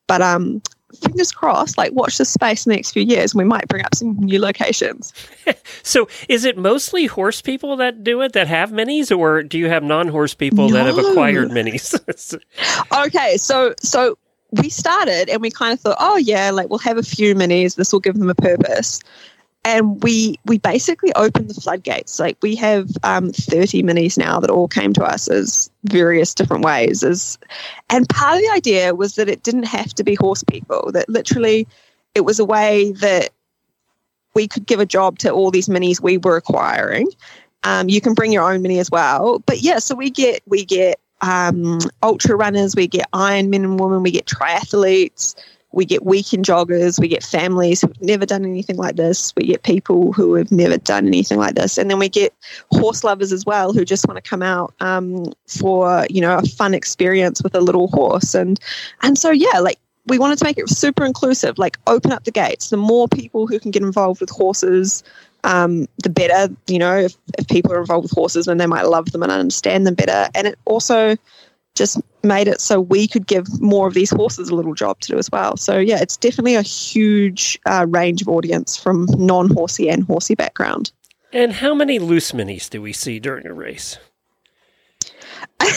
[0.07, 0.63] But um,
[1.03, 3.85] fingers crossed, like watch this space in the next few years, and we might bring
[3.85, 5.13] up some new locations.
[5.83, 9.69] So is it mostly horse people that do it that have minis, or do you
[9.69, 11.95] have non-horse people that have acquired minis?
[13.07, 14.19] Okay, so so
[14.53, 17.77] we started and we kind of thought, oh yeah, like we'll have a few minis.
[17.77, 19.01] This will give them a purpose.
[19.69, 22.19] And we we basically opened the floodgates.
[22.19, 26.65] Like we have um, thirty minis now that all came to us as various different
[26.65, 27.05] ways.
[27.05, 27.39] As
[27.91, 30.91] and part of the idea was that it didn't have to be horse people.
[30.93, 31.69] That literally,
[32.15, 33.29] it was a way that
[34.33, 37.11] we could give a job to all these minis we were acquiring.
[37.63, 39.41] Um, you can bring your own mini as well.
[39.41, 43.79] But yeah, so we get we get um, ultra runners, we get Iron men and
[43.79, 45.35] women, we get triathletes,
[45.73, 49.63] we get weekend joggers, we get families who've never done anything like this, we get
[49.63, 52.35] people who have never done anything like this, and then we get
[52.73, 56.43] horse lovers as well who just want to come out um, for you know a
[56.43, 58.59] fun experience with a little horse, and
[59.03, 62.31] and so yeah, like we wanted to make it super inclusive, like open up the
[62.31, 62.71] gates.
[62.71, 65.05] The more people who can get involved with horses,
[65.45, 66.53] um, the better.
[66.67, 69.31] You know, if, if people are involved with horses, then they might love them and
[69.31, 70.29] understand them better.
[70.35, 71.17] And it also
[71.79, 75.13] just made it so we could give more of these horses a little job to
[75.13, 75.57] do as well.
[75.57, 80.91] So yeah, it's definitely a huge uh, range of audience from non-horsey and horsey background.
[81.33, 83.97] and how many loose minis do we see during a race?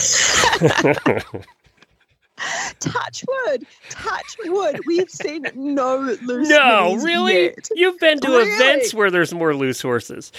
[2.80, 4.80] touch wood, touch wood.
[4.86, 6.18] We have seen no loose.
[6.20, 6.48] Minis.
[6.48, 7.44] No, really?
[7.44, 7.68] yet.
[7.74, 8.50] You've been to Really?
[8.50, 10.32] events where there's more loose horses.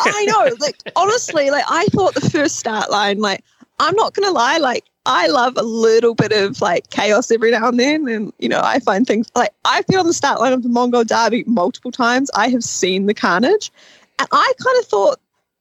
[0.00, 0.50] I know.
[0.60, 3.42] Like honestly, like I thought the first start line, like
[3.80, 7.68] I'm not gonna lie, like I love a little bit of like chaos every now
[7.68, 10.52] and then, and you know I find things like I've been on the start line
[10.52, 12.30] of the Mongol Derby multiple times.
[12.36, 13.72] I have seen the carnage,
[14.18, 15.18] and I kind of thought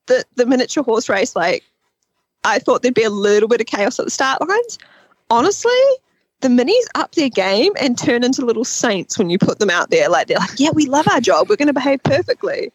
[0.08, 1.64] that the miniature horse race, like
[2.44, 4.78] I thought there'd be a little bit of chaos at the start lines.
[5.30, 5.72] Honestly.
[6.42, 9.90] The minis up their game and turn into little saints when you put them out
[9.90, 10.08] there.
[10.08, 11.50] Like they're like, yeah, we love our job.
[11.50, 12.72] We're going to behave perfectly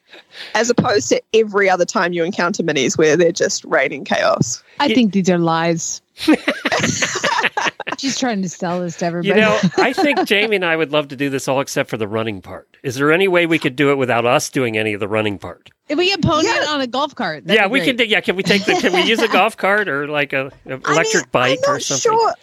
[0.57, 4.65] as opposed to every other time you encounter minis where they're just raining chaos.
[4.81, 6.03] I think these are lies.
[7.99, 9.29] She's trying to sell this to everybody.
[9.29, 11.97] You know, I think Jamie and I would love to do this all except for
[11.97, 12.77] the running part.
[12.83, 15.39] Is there any way we could do it without us doing any of the running
[15.39, 15.71] part?
[15.89, 16.63] if we get pony Yeah.
[16.63, 17.87] it on a golf cart, that'd yeah, be we great.
[17.89, 17.97] can.
[17.97, 18.73] do- Yeah, can we take the?
[18.75, 21.71] Can we use a golf cart or like a, a I electric mean, bike I'm
[21.71, 22.13] or not something?
[22.19, 22.35] Sure.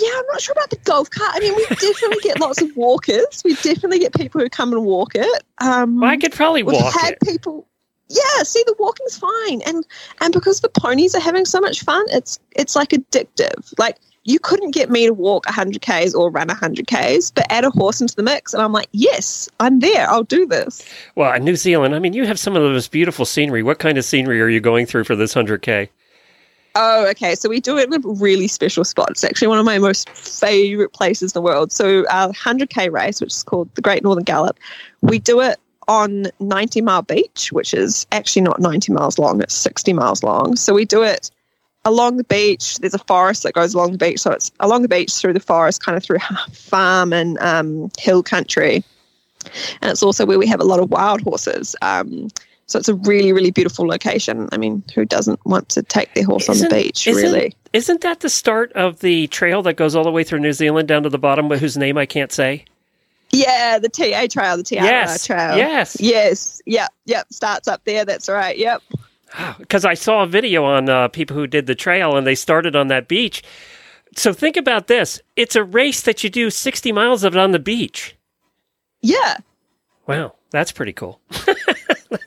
[0.00, 1.32] Yeah, I'm not sure about the golf cart.
[1.34, 3.42] I mean, we definitely get lots of walkers.
[3.44, 5.42] We definitely get people who come and walk it.
[5.58, 7.20] Um, Well, I could probably we've walk had it.
[7.20, 7.66] people.
[8.08, 9.84] Yeah, see, the walking's fine, and
[10.22, 13.74] and because the ponies are having so much fun, it's it's like addictive.
[13.78, 17.64] Like you couldn't get me to walk 100 k's or run 100 k's, but add
[17.64, 20.08] a horse into the mix, and I'm like, yes, I'm there.
[20.10, 20.86] I'll do this.
[21.16, 23.62] Well, in New Zealand, I mean, you have some of the most beautiful scenery.
[23.62, 25.90] What kind of scenery are you going through for this hundred k?
[26.80, 27.34] Oh, okay.
[27.34, 29.10] So we do it in a really special spot.
[29.10, 31.72] It's actually one of my most favorite places in the world.
[31.72, 34.60] So our 100k race, which is called the Great Northern Gallop,
[35.00, 39.42] we do it on 90 Mile Beach, which is actually not 90 miles long.
[39.42, 40.54] It's 60 miles long.
[40.54, 41.32] So we do it
[41.84, 42.76] along the beach.
[42.76, 44.20] There's a forest that goes along the beach.
[44.20, 46.20] So it's along the beach through the forest, kind of through
[46.52, 48.84] farm and um, hill country.
[49.82, 51.74] And it's also where we have a lot of wild horses.
[51.82, 52.28] Um,
[52.68, 54.48] so it's a really, really beautiful location.
[54.52, 57.56] I mean, who doesn't want to take their horse on Isn't- the beach, isn't- really?
[57.72, 60.86] Isn't that the start of the trail that goes all the way through New Zealand
[60.88, 62.64] down to the bottom, but whose name I can't say?
[63.30, 65.56] Yeah, the TA trail, the Te Araroa Yes, trail.
[65.58, 65.96] yes.
[66.00, 66.62] Yes.
[66.64, 66.90] Yep.
[67.04, 67.26] Yep.
[67.30, 68.06] Starts up there.
[68.06, 68.56] That's right.
[68.56, 68.82] Yep.
[69.58, 72.74] Because I saw a video on uh, people who did the trail and they started
[72.74, 73.42] on that beach.
[74.16, 77.50] So think about this it's a race that you do 60 miles of it on
[77.52, 78.16] the beach.
[79.02, 79.36] Yeah.
[80.06, 81.20] Wow, that's pretty cool.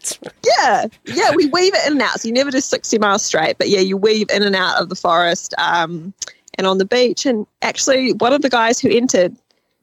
[0.60, 0.86] Yeah.
[1.06, 1.36] Yeah.
[1.36, 2.20] We weave it in and out.
[2.20, 4.90] So you never do 60 miles straight, but yeah, you weave in and out of
[4.90, 6.14] the forest um,
[6.56, 7.26] and on the beach.
[7.26, 9.36] And actually, one of the guys who entered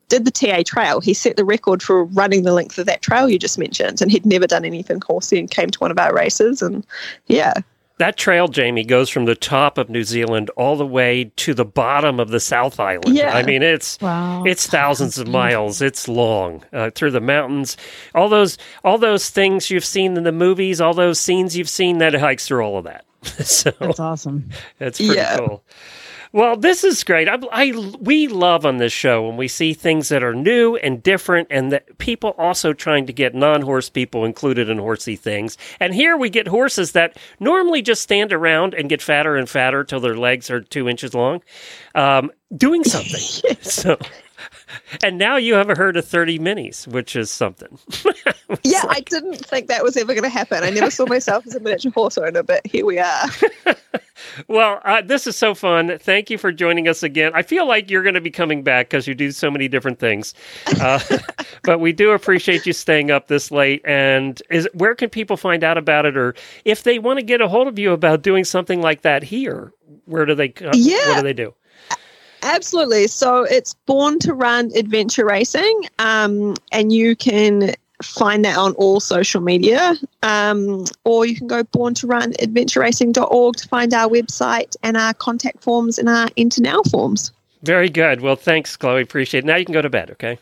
[0.09, 1.01] did the TA trail.
[1.01, 4.01] He set the record for running the length of that trail you just mentioned.
[4.01, 6.63] And he'd never done anything horsey and came to one of our races.
[6.63, 6.87] And
[7.27, 7.55] yeah.
[7.99, 11.65] That trail, Jamie, goes from the top of New Zealand all the way to the
[11.65, 13.15] bottom of the South Island.
[13.17, 13.35] Yeah.
[13.37, 14.45] I mean, it's Wow.
[14.45, 15.83] it's thousands of miles.
[15.83, 17.77] It's long uh, through the mountains.
[18.15, 21.99] All those all those things you've seen in the movies, all those scenes you've seen.
[21.99, 23.05] That hikes through all of that.
[23.45, 24.49] so That's awesome.
[24.79, 25.37] That's pretty Yeah.
[25.39, 25.65] cool.
[26.33, 27.29] Well, this is great.
[27.29, 31.03] I, I we love on this show when we see things that are new and
[31.03, 35.57] different, and that people also trying to get non-horse people included in horsey things.
[35.81, 39.85] And here we get horses that normally just stand around and get fatter and fatter
[39.85, 41.43] till their legs are two inches long,
[41.95, 43.57] um, doing something.
[43.63, 43.97] so,
[45.03, 47.79] and now you have a herd of thirty minis, which is something.
[48.65, 50.65] Yeah, I didn't think that was ever going to happen.
[50.65, 53.27] I never saw myself as a miniature horse owner, but here we are.
[54.49, 55.97] Well, uh, this is so fun.
[55.99, 57.31] Thank you for joining us again.
[57.35, 60.01] I feel like you're going to be coming back because you do so many different
[60.01, 60.35] things.
[60.81, 60.99] Uh,
[61.63, 63.81] but we do appreciate you staying up this late.
[63.85, 67.41] And is where can people find out about it, or if they want to get
[67.41, 69.73] a hold of you about doing something like that here?
[70.07, 70.53] Where do they?
[70.61, 71.09] Uh, Yeah.
[71.11, 71.55] What do they do?
[72.43, 73.07] Absolutely.
[73.09, 79.01] So it's Born to Run Adventure Racing, um, and you can find that on all
[79.01, 84.77] social media, um, or you can go born to run adventureracing.org to find our website
[84.83, 87.33] and our contact forms and our enter now forms.
[87.63, 88.21] Very good.
[88.21, 89.03] Well, thanks, Chloe.
[89.03, 89.47] Appreciate it.
[89.47, 90.11] Now you can go to bed.
[90.13, 90.39] Okay.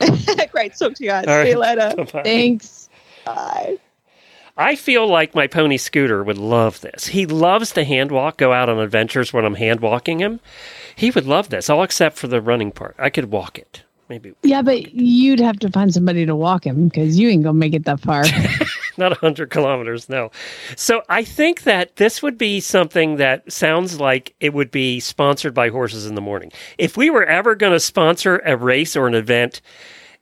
[0.50, 1.26] Great talk to you guys.
[1.26, 1.92] All See you later.
[1.96, 2.22] Bye-bye.
[2.22, 2.88] Thanks.
[3.26, 3.78] Bye.
[4.56, 7.08] I feel like my pony Scooter would love this.
[7.08, 10.38] He loves to hand walk, go out on adventures when I'm hand walking him.
[10.96, 12.94] He would love this, all except for the running part.
[12.98, 13.82] I could walk it.
[14.08, 17.54] Maybe Yeah, but you'd have to find somebody to walk him because you ain't gonna
[17.58, 18.22] make it that far.
[18.98, 20.30] not 100 kilometers, no.
[20.76, 25.54] So I think that this would be something that sounds like it would be sponsored
[25.54, 26.52] by Horses in the Morning.
[26.76, 29.62] If we were ever going to sponsor a race or an event,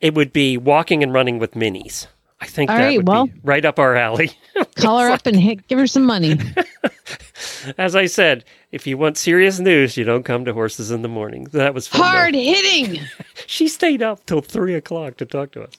[0.00, 2.06] it would be walking and running with minis.
[2.40, 4.30] I think All that right, would well- be right up our alley.
[4.76, 6.38] Call her up and hit, give her some money.
[7.78, 11.08] As I said, if you want serious news, you don't come to Horses in the
[11.08, 11.44] Morning.
[11.52, 12.00] That was fun.
[12.00, 12.06] though.
[12.06, 13.00] Hard hitting.
[13.46, 15.72] She stayed up till three o'clock to talk to us.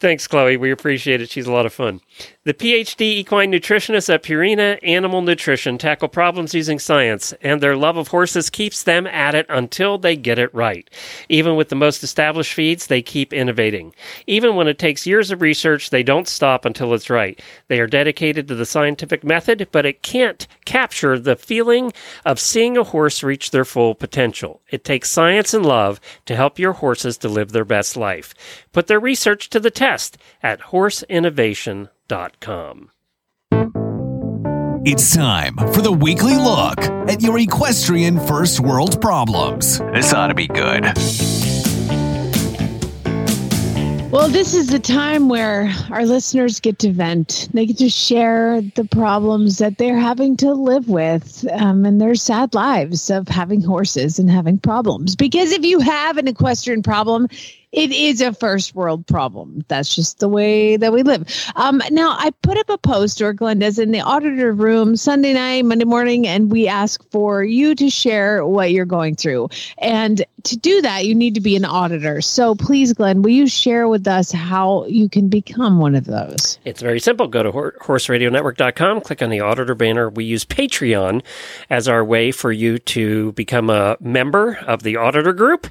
[0.00, 0.56] Thanks, Chloe.
[0.56, 1.28] We appreciate it.
[1.28, 2.00] She's a lot of fun.
[2.44, 7.98] The PhD equine nutritionists at Purina Animal Nutrition tackle problems using science, and their love
[7.98, 10.88] of horses keeps them at it until they get it right.
[11.28, 13.94] Even with the most established feeds, they keep innovating.
[14.26, 17.38] Even when it takes years of research, they don't stop until it's right.
[17.68, 21.92] They are dedicated to the scientific method, but it can't capture the feeling
[22.24, 24.62] of seeing a horse reach their full potential.
[24.70, 28.34] It takes science and love to help your horses to live their best life.
[28.72, 29.89] Put their research to the test
[30.42, 32.90] at horseinnovation.com.
[34.82, 39.78] It's time for the weekly look at your equestrian first world problems.
[39.92, 40.84] This ought to be good.
[44.10, 47.48] Well, this is the time where our listeners get to vent.
[47.52, 52.16] They get to share the problems that they're having to live with um, and their
[52.16, 55.14] sad lives of having horses and having problems.
[55.14, 57.28] Because if you have an equestrian problem,
[57.72, 59.64] it is a first world problem.
[59.68, 61.24] That's just the way that we live.
[61.54, 65.64] Um, now, I put up a post, or Glenda's in the auditor room Sunday night,
[65.64, 69.50] Monday morning, and we ask for you to share what you're going through.
[69.78, 72.20] And to do that, you need to be an auditor.
[72.20, 76.58] So please, Glenn, will you share with us how you can become one of those?
[76.64, 77.28] It's very simple.
[77.28, 80.08] Go to hor- horseradionetwork.com, click on the auditor banner.
[80.08, 81.22] We use Patreon
[81.68, 85.68] as our way for you to become a member of the auditor group.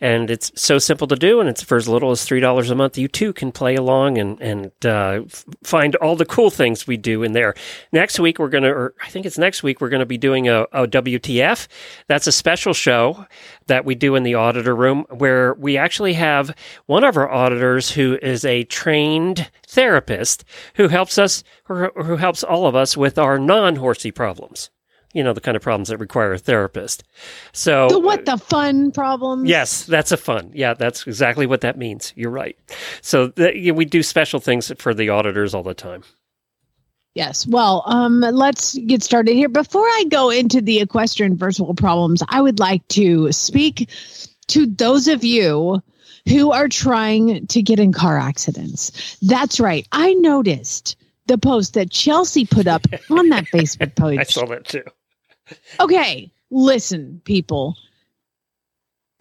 [0.00, 1.39] And it's so simple to do.
[1.40, 2.98] And it's for as little as $3 a month.
[2.98, 5.22] You too can play along and, and uh,
[5.62, 7.54] find all the cool things we do in there.
[7.92, 10.18] Next week, we're going to, or I think it's next week, we're going to be
[10.18, 11.66] doing a, a WTF.
[12.06, 13.26] That's a special show
[13.66, 16.54] that we do in the auditor room where we actually have
[16.86, 22.42] one of our auditors who is a trained therapist who helps us or who helps
[22.42, 24.70] all of us with our non-horsey problems.
[25.12, 27.02] You know, the kind of problems that require a therapist.
[27.52, 29.48] So The what the fun problems?
[29.48, 30.52] Yes, that's a fun.
[30.54, 32.12] Yeah, that's exactly what that means.
[32.14, 32.56] You're right.
[33.02, 36.04] So the, you know, we do special things for the auditors all the time.
[37.14, 37.46] Yes.
[37.46, 39.48] Well, um, let's get started here.
[39.48, 43.90] Before I go into the equestrian world problems, I would like to speak
[44.48, 45.82] to those of you
[46.28, 49.16] who are trying to get in car accidents.
[49.22, 49.86] That's right.
[49.90, 50.96] I noticed
[51.26, 54.18] the post that Chelsea put up on that Facebook page.
[54.18, 54.84] I saw that too.
[55.80, 57.76] Okay, listen, people.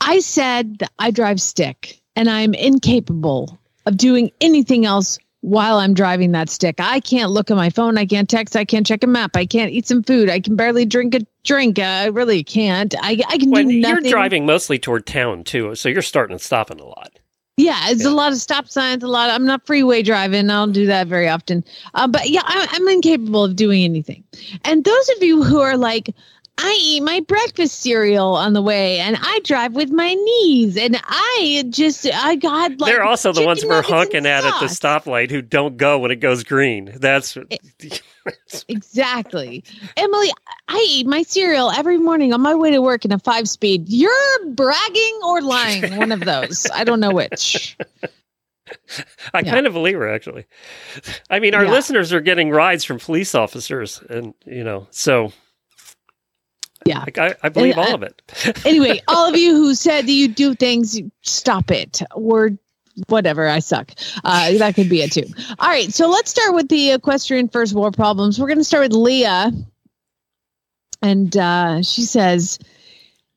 [0.01, 5.93] I said that I drive stick and I'm incapable of doing anything else while I'm
[5.93, 6.75] driving that stick.
[6.79, 7.97] I can't look at my phone.
[7.97, 8.55] I can't text.
[8.55, 9.31] I can't check a map.
[9.35, 10.29] I can't eat some food.
[10.29, 11.79] I can barely drink a drink.
[11.79, 12.93] I really can't.
[13.01, 14.03] I, I can When do nothing.
[14.05, 17.18] you're driving mostly toward town too, so you're starting and stopping a lot.
[17.59, 18.09] Yeah, it's Yeah.
[18.09, 19.03] a lot of stop signs.
[19.03, 19.29] A lot.
[19.29, 20.49] Of, I'm not freeway driving.
[20.49, 21.63] I don't do that very often.
[21.93, 24.23] Uh, but yeah, I, I'm incapable of doing anything.
[24.63, 26.09] And those of you who are like,
[26.57, 30.99] I eat my breakfast cereal on the way, and I drive with my knees, and
[31.07, 32.91] I just I got like.
[32.93, 36.17] They're also the ones we're honking at at the stoplight who don't go when it
[36.17, 36.93] goes green.
[36.97, 37.37] That's
[38.67, 39.63] exactly.
[39.97, 40.29] Emily,
[40.67, 43.85] I eat my cereal every morning on my way to work in a five speed.
[43.87, 46.65] You're bragging or lying, one of those.
[46.73, 47.77] I don't know which.
[49.33, 49.51] I Yeah.
[49.51, 50.45] kind of believe her, actually.
[51.29, 51.71] I mean, our Yeah.
[51.71, 55.31] listeners are getting rides from police officers, and you know, so
[56.85, 56.99] Yeah.
[56.99, 58.21] like, I, I believe And, all uh, of it.
[58.65, 62.01] Anyway, all of you who said that you do things, stop it.
[62.11, 62.51] Or
[63.07, 63.91] whatever, I suck.
[64.23, 65.25] Uh, that could be it too.
[65.59, 68.39] All right, so let's start with the equestrian first war problems.
[68.39, 69.51] We're going to start with Leah.
[71.01, 72.59] And uh, she says,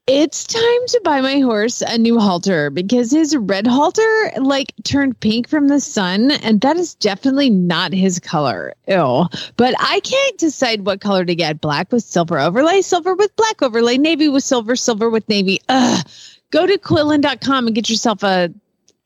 [0.09, 5.21] it's time to buy my horse a new halter because his red halter like turned
[5.21, 8.75] pink from the sun and that is definitely not his color.
[8.89, 9.27] Ew.
[9.57, 11.61] But I can't decide what color to get.
[11.61, 15.61] Black with silver overlay, silver with black overlay, navy with silver, silver with navy.
[15.69, 16.05] Ugh.
[16.51, 18.53] Go to quillen.com and get yourself a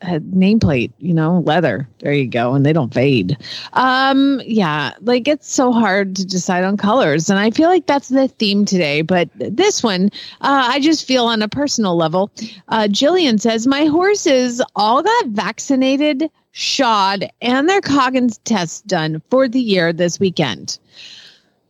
[0.02, 1.88] a nameplate, you know, leather.
[2.00, 2.54] There you go.
[2.54, 3.36] And they don't fade.
[3.72, 7.30] Um, yeah, like it's so hard to decide on colors.
[7.30, 9.00] And I feel like that's the theme today.
[9.02, 10.10] But this one,
[10.42, 12.30] uh, I just feel on a personal level.
[12.68, 19.48] Uh, Jillian says, My horses all got vaccinated, shod, and their Coggins tests done for
[19.48, 20.78] the year this weekend.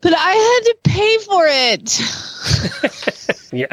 [0.00, 2.00] But I had to pay for it.
[3.52, 3.66] Yeah,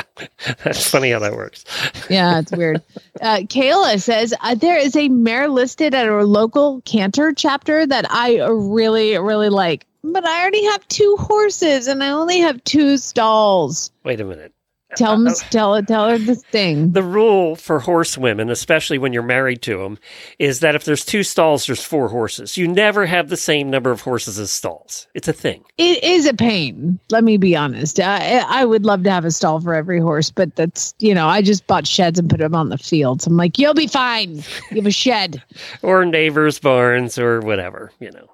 [0.63, 1.65] that's funny how that works.
[2.09, 2.81] yeah, it's weird.
[3.21, 8.05] Uh, Kayla says uh, there is a mare listed at our local canter chapter that
[8.09, 12.97] I really, really like, but I already have two horses and I only have two
[12.97, 13.91] stalls.
[14.03, 14.51] Wait a minute.
[14.95, 16.91] Tell them, tell tell her this thing.
[16.91, 19.97] The rule for horse women, especially when you're married to them,
[20.39, 22.57] is that if there's two stalls, there's four horses.
[22.57, 25.07] You never have the same number of horses as stalls.
[25.13, 25.63] It's a thing.
[25.77, 26.99] It is a pain.
[27.09, 27.99] Let me be honest.
[27.99, 31.27] I, I would love to have a stall for every horse, but that's you know
[31.27, 33.27] I just bought sheds and put them on the fields.
[33.27, 34.35] I'm like, you'll be fine.
[34.71, 35.41] You have a shed.
[35.81, 38.29] Or neighbors' barns or whatever, you know.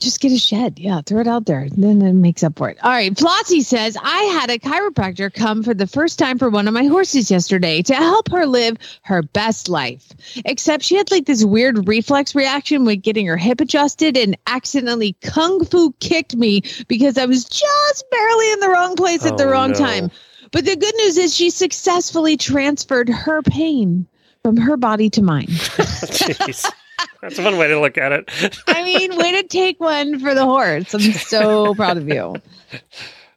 [0.00, 0.78] Just get a shed.
[0.78, 1.66] Yeah, throw it out there.
[1.76, 2.78] Then it makes up for it.
[2.84, 3.12] All right.
[3.12, 6.84] Flossie says, I had a chiropractor come for the first time for one of my
[6.84, 10.06] horses yesterday to help her live her best life.
[10.44, 15.16] Except she had like this weird reflex reaction when getting her hip adjusted and accidentally
[15.22, 19.46] kung fu kicked me because I was just barely in the wrong place at the
[19.46, 19.78] Oh, wrong no.
[19.78, 20.10] time.
[20.52, 24.06] But the good news is she successfully transferred her pain
[24.44, 25.46] from her body to mine.
[25.48, 26.70] Jeez.
[27.20, 28.58] That's one way to look at it.
[28.68, 30.94] I mean, way to take one for the horse.
[30.94, 32.36] I'm so proud of you.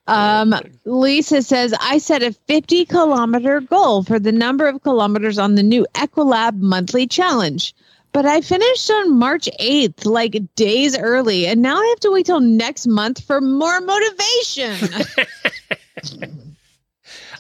[0.08, 0.54] Um,
[0.84, 5.64] Lisa says, I set a 50 kilometer goal for the number of kilometers on the
[5.64, 7.74] new Equilab monthly challenge.
[8.12, 12.26] But I finished on March 8th, like days early, and now I have to wait
[12.26, 14.76] till next month for more motivation.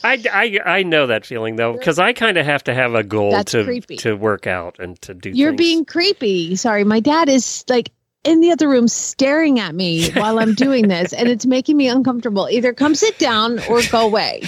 [0.03, 3.03] I, I, I know that feeling though, because I kind of have to have a
[3.03, 3.97] goal That's to creepy.
[3.97, 5.29] to work out and to do.
[5.29, 5.57] You're things.
[5.57, 6.55] being creepy.
[6.55, 7.91] Sorry, my dad is like
[8.23, 11.87] in the other room staring at me while I'm doing this, and it's making me
[11.87, 12.47] uncomfortable.
[12.49, 14.43] Either come sit down or go away.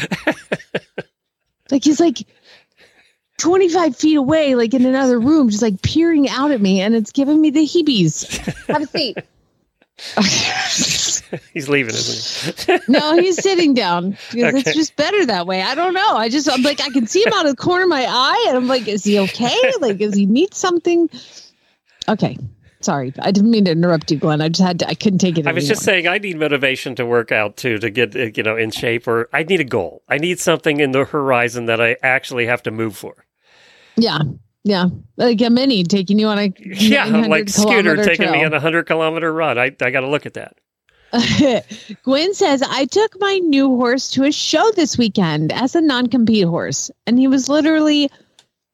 [1.71, 2.19] like he's like
[3.37, 7.11] 25 feet away, like in another room, just like peering out at me, and it's
[7.11, 8.25] giving me the heebies.
[8.67, 9.17] Have a seat.
[11.53, 12.79] He's leaving, isn't he?
[12.91, 15.61] no, he's sitting down because it's just better that way.
[15.61, 16.15] I don't know.
[16.15, 18.45] I just I'm like I can see him out of the corner of my eye,
[18.47, 19.55] and I'm like, is he okay?
[19.79, 21.09] Like, does he need something?
[22.07, 22.37] Okay,
[22.81, 24.41] sorry, I didn't mean to interrupt you, Glenn.
[24.41, 24.87] I just had to.
[24.87, 25.47] I couldn't take it.
[25.47, 28.43] I was just saying I need motivation to work out too to get uh, you
[28.43, 30.03] know in shape, or I need a goal.
[30.09, 33.25] I need something in the horizon that I actually have to move for.
[33.95, 34.19] yeah,
[34.63, 34.85] yeah,
[35.17, 38.85] like a mini taking you on a Yeah, like Scooter taking me on a hundred
[38.85, 39.57] kilometer run.
[39.57, 40.57] I I got to look at that.
[42.03, 46.07] Gwen says, I took my new horse to a show this weekend as a non
[46.07, 48.09] compete horse, and he was literally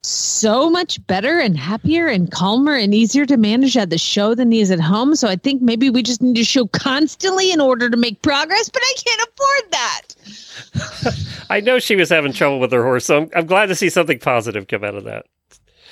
[0.02, 4.52] so much better and happier and calmer and easier to manage at the show than
[4.52, 5.16] he is at home.
[5.16, 8.70] So I think maybe we just need to show constantly in order to make progress,
[8.70, 11.46] but I can't afford that.
[11.50, 13.90] I know she was having trouble with her horse, so I'm, I'm glad to see
[13.90, 15.26] something positive come out of that.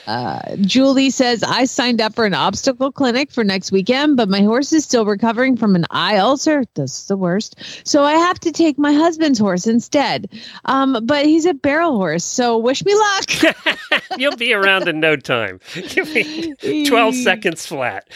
[0.07, 4.41] Uh, Julie says, I signed up for an obstacle clinic for next weekend, but my
[4.41, 6.63] horse is still recovering from an eye ulcer.
[6.75, 7.55] This is the worst.
[7.83, 10.29] So I have to take my husband's horse instead.
[10.65, 12.23] Um, but he's a barrel horse.
[12.23, 13.79] So wish me luck.
[14.17, 15.59] You'll be around in no time.
[15.73, 18.07] Give me twelve seconds flat.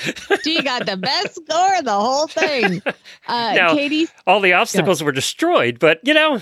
[0.43, 2.81] She got the best score of the whole thing.
[3.27, 6.39] Uh, Now- Katie, All the obstacles were destroyed, but you know,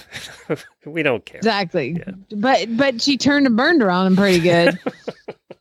[0.85, 1.39] we don't care.
[1.39, 2.01] exactly.
[2.35, 4.77] But but she turned and burned around him pretty good.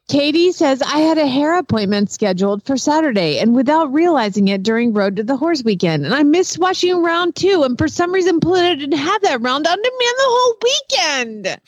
[0.09, 4.95] Katie says I had a hair appointment scheduled for Saturday, and without realizing it during
[4.95, 8.41] Road to the Horse weekend, and I missed watching round two, and for some reason
[8.41, 11.61] Pluto didn't have that round on demand the whole weekend.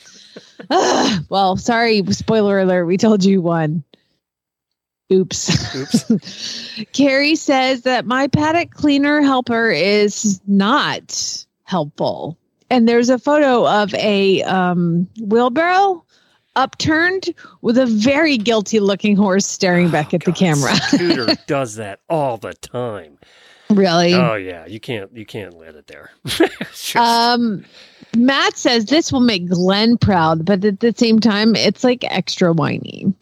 [0.71, 1.25] Ugh.
[1.29, 3.83] well, sorry, spoiler alert, we told you one.
[5.13, 5.75] Oops.
[5.75, 6.85] Oops.
[6.93, 12.37] Carrie says that my paddock cleaner helper is not helpful.
[12.69, 16.05] And there's a photo of a um, wheelbarrow
[16.55, 20.75] upturned with a very guilty looking horse staring back at the camera.
[20.87, 23.17] Scooter does that all the time.
[23.69, 24.13] really?
[24.13, 26.11] Oh yeah, you can't you can't let it there.
[26.25, 27.63] Just- Um,
[28.17, 32.51] Matt says this will make Glenn proud, but at the same time, it's like extra
[32.51, 33.13] whiny.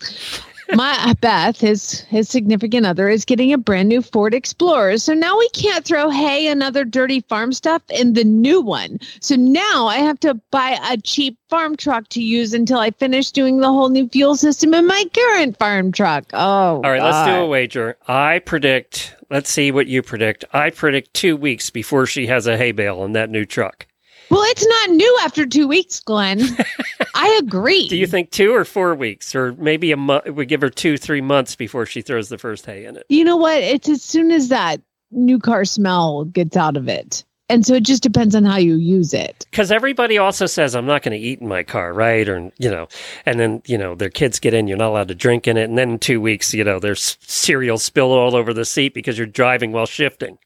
[0.74, 4.98] My uh, Beth, his his significant other, is getting a brand new Ford Explorer.
[4.98, 9.00] So now we can't throw hay and other dirty farm stuff in the new one.
[9.20, 13.32] So now I have to buy a cheap farm truck to use until I finish
[13.32, 16.26] doing the whole new fuel system in my current farm truck.
[16.34, 17.98] Oh, all right, let's do a wager.
[18.08, 19.16] I predict.
[19.32, 20.46] Let's see what you predict.
[20.54, 23.86] I predict two weeks before she has a hay bale in that new truck.
[24.30, 26.42] Well, it's not new after two weeks, Glenn.
[27.16, 27.88] I agree.
[27.88, 30.30] Do you think two or four weeks, or maybe a month?
[30.30, 33.06] We give her two, three months before she throws the first hay in it.
[33.10, 33.62] You know what?
[33.62, 37.24] It's as soon as that new car smell gets out of it.
[37.52, 39.48] And so it just depends on how you use it.
[39.50, 42.30] Because everybody also says I'm not going to eat in my car, right?
[42.30, 42.88] Or you know,
[43.26, 45.64] and then you know their kids get in, you're not allowed to drink in it,
[45.64, 49.18] and then in two weeks, you know, there's cereal spilled all over the seat because
[49.18, 50.38] you're driving while shifting.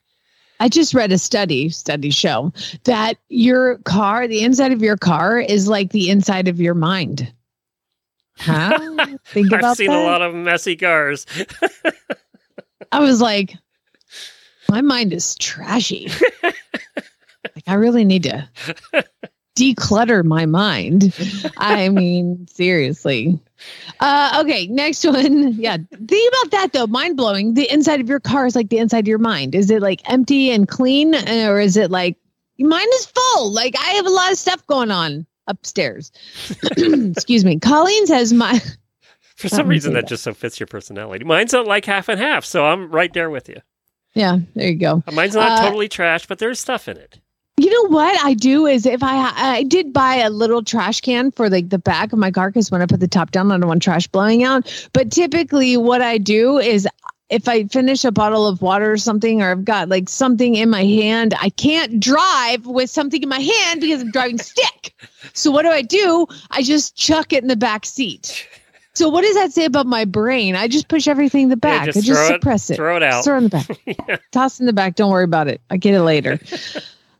[0.59, 5.39] I just read a study, study show that your car, the inside of your car
[5.39, 7.31] is like the inside of your mind.
[8.37, 8.77] Huh?
[9.25, 9.99] Think about I've seen that.
[9.99, 11.25] a lot of messy cars.
[12.91, 13.55] I was like,
[14.69, 16.09] my mind is trashy.
[16.43, 18.47] like I really need to
[19.55, 21.13] declutter my mind.
[21.57, 23.39] I mean, seriously.
[23.99, 25.53] Uh, okay, next one.
[25.59, 26.87] Yeah, think about that though.
[26.87, 27.53] Mind blowing.
[27.53, 29.55] The inside of your car is like the inside of your mind.
[29.55, 32.17] Is it like empty and clean, uh, or is it like
[32.59, 33.51] mine is full?
[33.51, 36.11] Like I have a lot of stuff going on upstairs.
[36.77, 37.59] Excuse me.
[37.59, 38.59] Colleen says my.
[39.35, 40.09] For some reason, that that.
[40.09, 41.25] just so fits your personality.
[41.25, 43.57] Mine's not like half and half, so I'm right there with you.
[44.13, 45.03] Yeah, there you go.
[45.11, 47.19] Mine's not Uh, totally trash, but there's stuff in it.
[47.57, 51.31] You know what I do is if I I did buy a little trash can
[51.31, 53.57] for like the back of my car because when I put the top down, I
[53.57, 54.89] don't want trash blowing out.
[54.91, 56.87] But typically, what I do is
[57.29, 60.69] if I finish a bottle of water or something, or I've got like something in
[60.71, 64.95] my hand, I can't drive with something in my hand because I'm driving stick.
[65.33, 66.25] So what do I do?
[66.49, 68.47] I just chuck it in the back seat.
[68.95, 70.55] So what does that say about my brain?
[70.55, 71.85] I just push everything in the back.
[71.85, 72.75] just I just throw it- suppress it.
[72.75, 73.23] throw it out.
[73.23, 74.21] Throw it in the back.
[74.31, 74.95] Toss in the back.
[74.95, 75.61] Don't worry about it.
[75.69, 76.39] I get it later.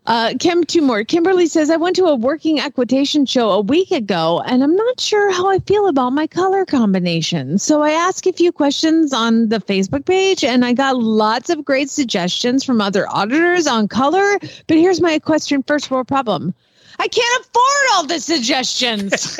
[0.05, 1.03] Uh, Kim, two more.
[1.05, 4.99] Kimberly says, I went to a working equitation show a week ago and I'm not
[4.99, 7.57] sure how I feel about my color combination.
[7.57, 11.63] So I asked a few questions on the Facebook page and I got lots of
[11.63, 14.39] great suggestions from other auditors on color.
[14.67, 16.53] But here's my question first world problem
[16.99, 19.39] I can't afford all the suggestions.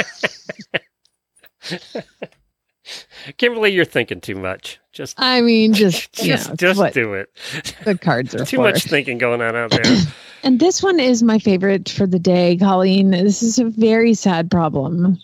[3.38, 4.80] Kimberly, you're thinking too much.
[4.91, 7.34] Just, I mean, just, you just, know, just do it.
[7.84, 8.64] the cards are Too for.
[8.64, 9.84] much thinking going on out there.
[10.44, 13.12] And this one is my favorite for the day, Colleen.
[13.12, 15.18] This is a very sad problem.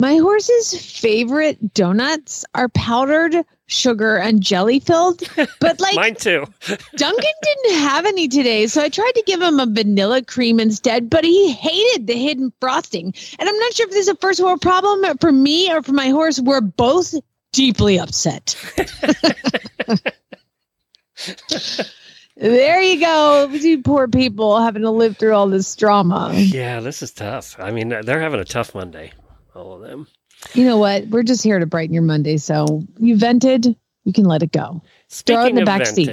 [0.00, 5.22] My horse's favorite donuts are powdered sugar and jelly filled,
[5.60, 6.44] but like Mine too.
[6.96, 11.10] Duncan didn't have any today, so I tried to give him a vanilla cream instead,
[11.10, 13.14] but he hated the hidden frosting.
[13.38, 15.92] And I'm not sure if this is a first world problem for me or for
[15.92, 16.40] my horse.
[16.40, 17.14] We're both
[17.52, 18.56] deeply upset.
[22.36, 23.48] there you go.
[23.50, 26.30] You poor people having to live through all this drama.
[26.34, 27.56] Yeah, this is tough.
[27.58, 29.12] I mean, they're having a tough Monday,
[29.54, 30.06] all of them.
[30.54, 31.06] You know what?
[31.08, 32.36] We're just here to brighten your Monday.
[32.36, 34.82] So you vented, you can let it go.
[35.08, 36.08] Throw it in the back seat.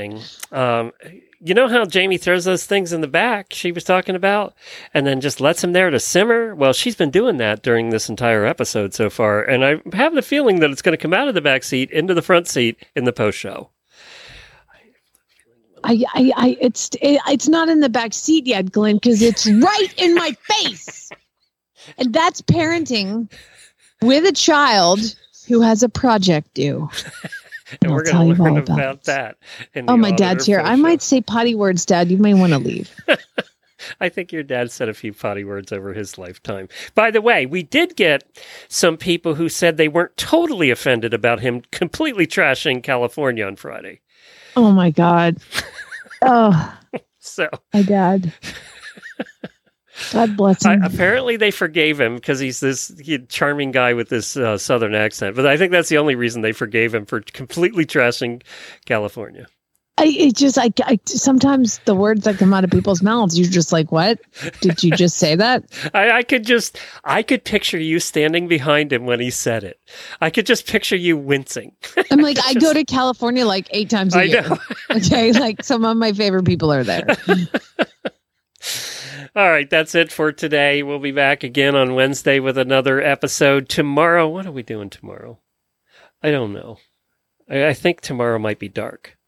[0.51, 0.91] um,
[1.41, 4.53] you know how Jamie throws those things in the back she was talking about
[4.93, 6.53] and then just lets them there to simmer?
[6.53, 9.41] Well, she's been doing that during this entire episode so far.
[9.41, 11.89] And I have the feeling that it's going to come out of the back seat
[11.91, 13.70] into the front seat in the post show.
[15.84, 19.48] I, I, I it's it, it's not in the back seat yet, Glenn, because it's
[19.48, 21.10] right in my face,
[21.98, 23.32] and that's parenting
[24.02, 25.00] with a child
[25.48, 26.90] who has a project due.
[27.82, 29.38] And I'll we're going to learn about, about that.
[29.88, 30.60] Oh, my dad's here.
[30.60, 30.82] I Show.
[30.82, 32.10] might say potty words, Dad.
[32.10, 32.92] You may want to leave.
[34.02, 36.68] I think your dad said a few potty words over his lifetime.
[36.96, 38.24] By the way, we did get
[38.68, 44.02] some people who said they weren't totally offended about him completely trashing California on Friday.
[44.60, 45.38] Oh my God.
[46.22, 46.78] Oh,
[47.20, 48.34] So my dad.
[50.12, 50.84] God bless I, him.
[50.84, 55.36] apparently they forgave him because he's this he, charming guy with this uh, southern accent.
[55.36, 58.41] But I think that's the only reason they forgave him for completely trashing
[58.86, 59.47] California.
[60.00, 63.50] I it just I, I sometimes the words that come out of people's mouths, you're
[63.50, 64.18] just like, what
[64.62, 65.66] did you just say that?
[65.93, 69.78] I, I could just, I could picture you standing behind him when he said it.
[70.22, 71.74] I could just picture you wincing.
[72.12, 74.50] I'm like, I go to California like eight times a year.
[74.91, 77.06] Okay, like some of my favorite people are there.
[79.36, 80.82] All right, that's it for today.
[80.82, 83.70] We'll be back again on Wednesday with another episode.
[83.70, 85.39] Tomorrow, what are we doing tomorrow?
[86.24, 86.80] I don't know.
[87.50, 89.18] I, I think tomorrow might be dark.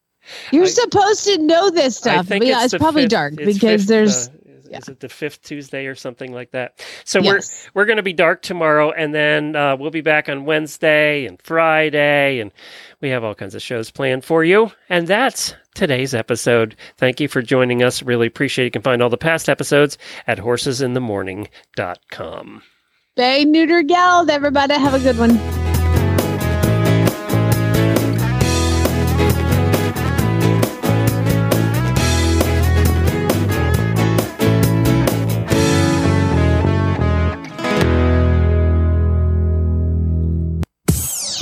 [0.51, 2.27] You're I- supposed to know this I stuff.
[2.27, 4.77] think yeah, it's, the probably fifth- dark it's because fifth, there's uh, is, yeah.
[4.77, 6.83] is it the fifth Tuesday or something like that?
[7.03, 7.67] So Yes.
[7.73, 11.25] we're we're going to be dark tomorrow, and then uh, we'll be back on Wednesday
[11.25, 12.51] and Friday, and
[13.01, 14.71] we have all kinds of shows planned for you.
[14.89, 16.75] And that's today's episode.
[16.97, 18.03] Thank you for joining us.
[18.03, 18.67] Really appreciate it.
[18.67, 19.97] You can find all the past episodes
[20.27, 22.61] at horsesinthemorning.com.
[23.17, 24.29] Spay Neuter Geld.
[24.29, 25.60] Everybody have a good one.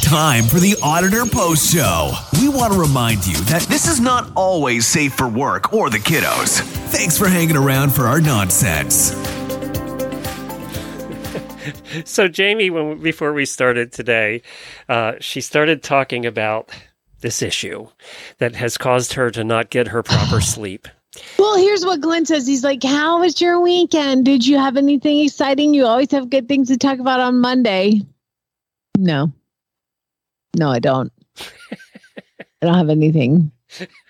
[0.10, 2.14] Time for the Auditor Post Show.
[2.42, 6.00] We want to remind you that this is not always safe for work or the
[6.00, 6.62] kiddos.
[6.90, 9.14] Thanks for hanging around for our nonsense.
[12.06, 14.42] So Jamie, when before we started today,
[14.88, 16.72] uh, she started talking about
[17.22, 17.88] this issue
[18.40, 20.88] that has caused her to not get her proper sleep.
[21.38, 22.48] Well, here's what Glenn says.
[22.48, 24.26] He's like, How was your weekend?
[24.26, 25.74] Did you have anything exciting?
[25.76, 28.02] You always have good things to talk about on Monday.
[28.98, 29.32] No.
[30.58, 31.12] No, I don't.
[31.40, 33.52] I don't have anything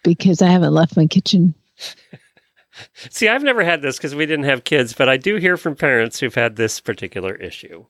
[0.04, 1.54] because I haven't left my kitchen.
[3.10, 5.76] See, I've never had this because we didn't have kids, but I do hear from
[5.76, 7.86] parents who've had this particular issue.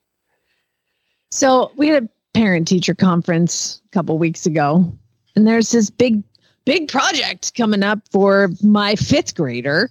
[1.30, 4.92] So we had a parent teacher conference a couple weeks ago,
[5.36, 6.22] and there's this big,
[6.64, 9.90] big project coming up for my fifth grader.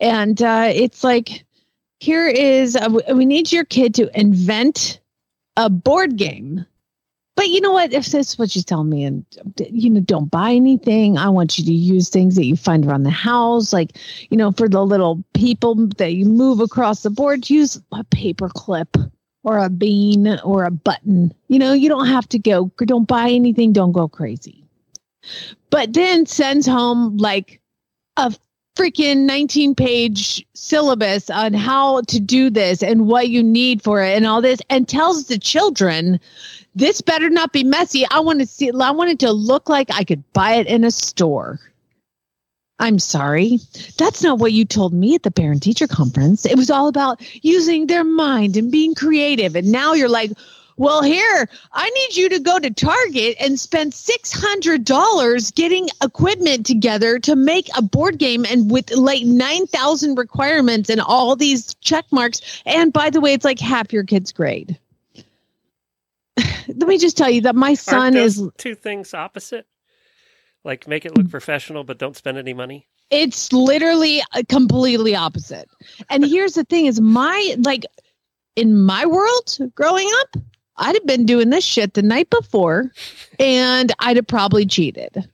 [0.00, 1.44] And uh, it's like,
[2.00, 5.00] here is, we- we need your kid to invent
[5.56, 6.66] a board game.
[7.36, 7.92] But you know what?
[7.92, 9.24] If that's what she's telling me, and
[9.70, 11.18] you know, don't buy anything.
[11.18, 13.96] I want you to use things that you find around the house, like
[14.30, 17.50] you know, for the little people that you move across the board.
[17.50, 18.96] Use a paper clip
[19.42, 21.32] or a bean or a button.
[21.48, 24.64] You know, you don't have to go, don't buy anything, don't go crazy.
[25.70, 27.60] But then sends home like
[28.16, 28.34] a
[28.76, 34.16] freaking 19 page syllabus on how to do this and what you need for it
[34.16, 36.18] and all this and tells the children
[36.74, 38.04] this better not be messy.
[38.10, 40.84] I want to see I want it to look like I could buy it in
[40.84, 41.60] a store.
[42.80, 43.60] I'm sorry.
[43.98, 46.44] That's not what you told me at the parent teacher conference.
[46.44, 49.54] It was all about using their mind and being creative.
[49.54, 50.32] And now you're like,
[50.76, 57.20] well, here, I need you to go to Target and spend $600 getting equipment together
[57.20, 62.62] to make a board game and with like 9,000 requirements and all these check marks.
[62.66, 64.76] And by the way, it's like half your kid's grade.
[66.68, 69.66] Let me just tell you that my son is two things opposite.
[70.64, 72.86] Like make it look professional, but don't spend any money.
[73.10, 75.68] it's literally uh, completely opposite
[76.08, 77.84] and here's the thing is my like
[78.56, 80.36] in my world growing up
[80.78, 82.90] i'd have been doing this shit the night before
[83.38, 85.28] and i'd have probably cheated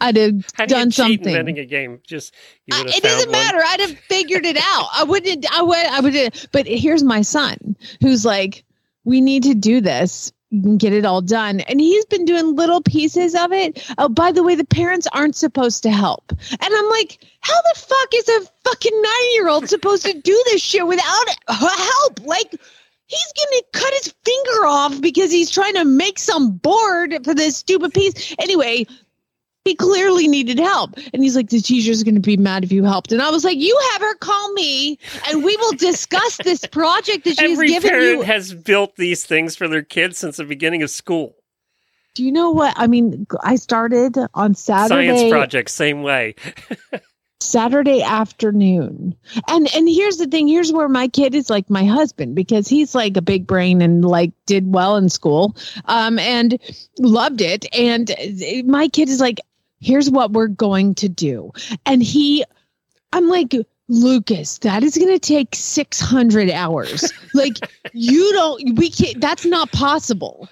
[0.00, 2.00] i'd have How do done you cheat something inventing a game?
[2.06, 2.34] Just
[2.66, 3.32] you I- it doesn't one.
[3.32, 7.20] matter i'd have figured it out i wouldn't i would i would but here's my
[7.20, 8.64] son who's like
[9.06, 11.60] we need to do this can get it all done.
[11.60, 13.92] And he's been doing little pieces of it.
[13.98, 16.30] Oh by the way the parents aren't supposed to help.
[16.30, 20.42] And i'm like how the fuck is a fucking nine year old supposed to do
[20.46, 22.20] this shit without help?
[22.24, 22.52] Like
[23.06, 27.56] he's gonna cut his finger off because he's trying to make some board for this
[27.56, 28.34] stupid piece.
[28.38, 28.86] Anyway
[29.66, 30.96] he clearly needed help.
[31.12, 33.12] And he's like, the teacher's going to be mad if you helped.
[33.12, 34.98] And I was like, you have her call me
[35.28, 38.22] and we will discuss this project that she's Every given parent you.
[38.22, 41.36] has built these things for their kids since the beginning of school.
[42.14, 42.72] Do you know what?
[42.76, 45.08] I mean, I started on Saturday.
[45.08, 46.34] Science project, same way.
[47.40, 49.14] Saturday afternoon.
[49.48, 52.94] And and here's the thing, here's where my kid is like my husband because he's
[52.94, 55.54] like a big brain and like did well in school
[55.84, 56.58] um and
[56.98, 58.10] loved it and
[58.64, 59.40] my kid is like
[59.80, 61.52] here's what we're going to do.
[61.84, 62.44] And he
[63.12, 63.54] I'm like
[63.88, 67.12] Lucas, that is going to take 600 hours.
[67.34, 67.56] like
[67.92, 70.48] you don't we can't that's not possible.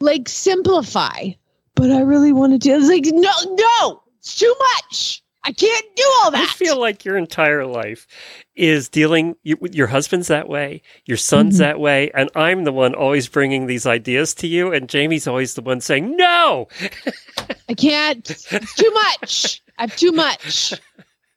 [0.00, 1.30] Like simplify.
[1.74, 2.74] But I really want to do.
[2.76, 4.02] It's like no, no.
[4.18, 5.21] It's too much.
[5.44, 6.48] I can't do all that.
[6.50, 8.06] I feel like your entire life
[8.54, 9.34] is dealing.
[9.42, 11.62] You, your husband's that way, your son's Mm-hmm.
[11.62, 15.54] that way, and I'm the one always bringing these ideas to you, and Jamie's always
[15.54, 16.68] the one saying no.
[17.68, 18.28] I can't.
[18.30, 19.62] It's too much.
[19.78, 20.74] I've too much.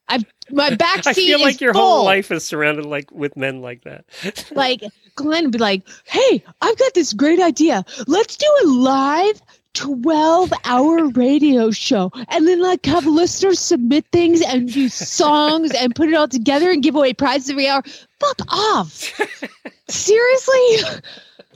[0.08, 1.82] I've my back I feel like your full.
[1.82, 4.06] whole life is surrounded like with men like that.
[4.52, 4.84] Like
[5.16, 7.84] Glenn would be like, "Hey, I've got this great idea.
[8.06, 9.42] Let's do a live."
[9.76, 15.94] 12 hour radio show and then like have listeners submit things and do songs and
[15.96, 17.84] put it all together and give away prizes every hour.
[18.20, 19.12] Fuck off.
[19.90, 21.02] Seriously?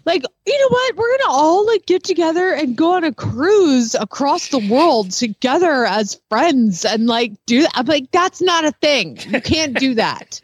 [0.05, 0.95] Like, you know what?
[0.95, 5.85] We're gonna all like get together and go on a cruise across the world together
[5.85, 7.71] as friends and like do that.
[7.75, 9.19] I'm like, that's not a thing.
[9.29, 10.41] You can't do that.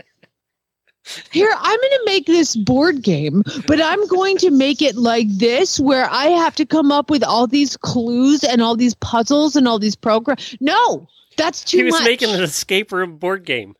[1.31, 5.29] Here, I'm going to make this board game, but I'm going to make it like
[5.29, 9.55] this where I have to come up with all these clues and all these puzzles
[9.55, 10.55] and all these programs.
[10.59, 11.79] No, that's too much.
[11.79, 12.03] he was much.
[12.03, 13.75] making an escape room board game.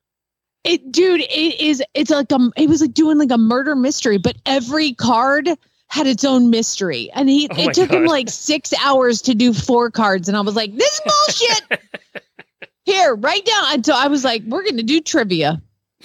[0.64, 1.84] It, dude, it is.
[1.94, 5.48] It's like um, it was like doing like a murder mystery, but every card
[5.90, 9.54] had its own mystery, and he Oh it took him like six hours to do
[9.54, 12.24] four cards, and I was like, this is bullshit.
[12.86, 13.66] Here, write down.
[13.74, 15.62] And so I was like, we're gonna do trivia.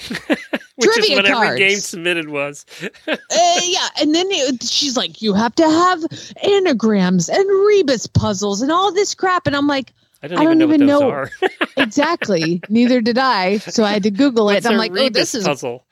[0.77, 1.59] Which is Trivia what every cards.
[1.59, 2.65] game submitted was.
[3.07, 3.17] Uh,
[3.63, 6.03] yeah, and then it, she's like, you have to have
[6.43, 9.93] anagrams and rebus puzzles and all this crap, and I'm like,
[10.23, 11.11] I don't, I even don't know even what those know.
[11.11, 11.31] are.
[11.77, 12.63] exactly.
[12.69, 14.59] Neither did I, so I had to Google it.
[14.59, 15.85] And I'm like, oh, this is puzzle.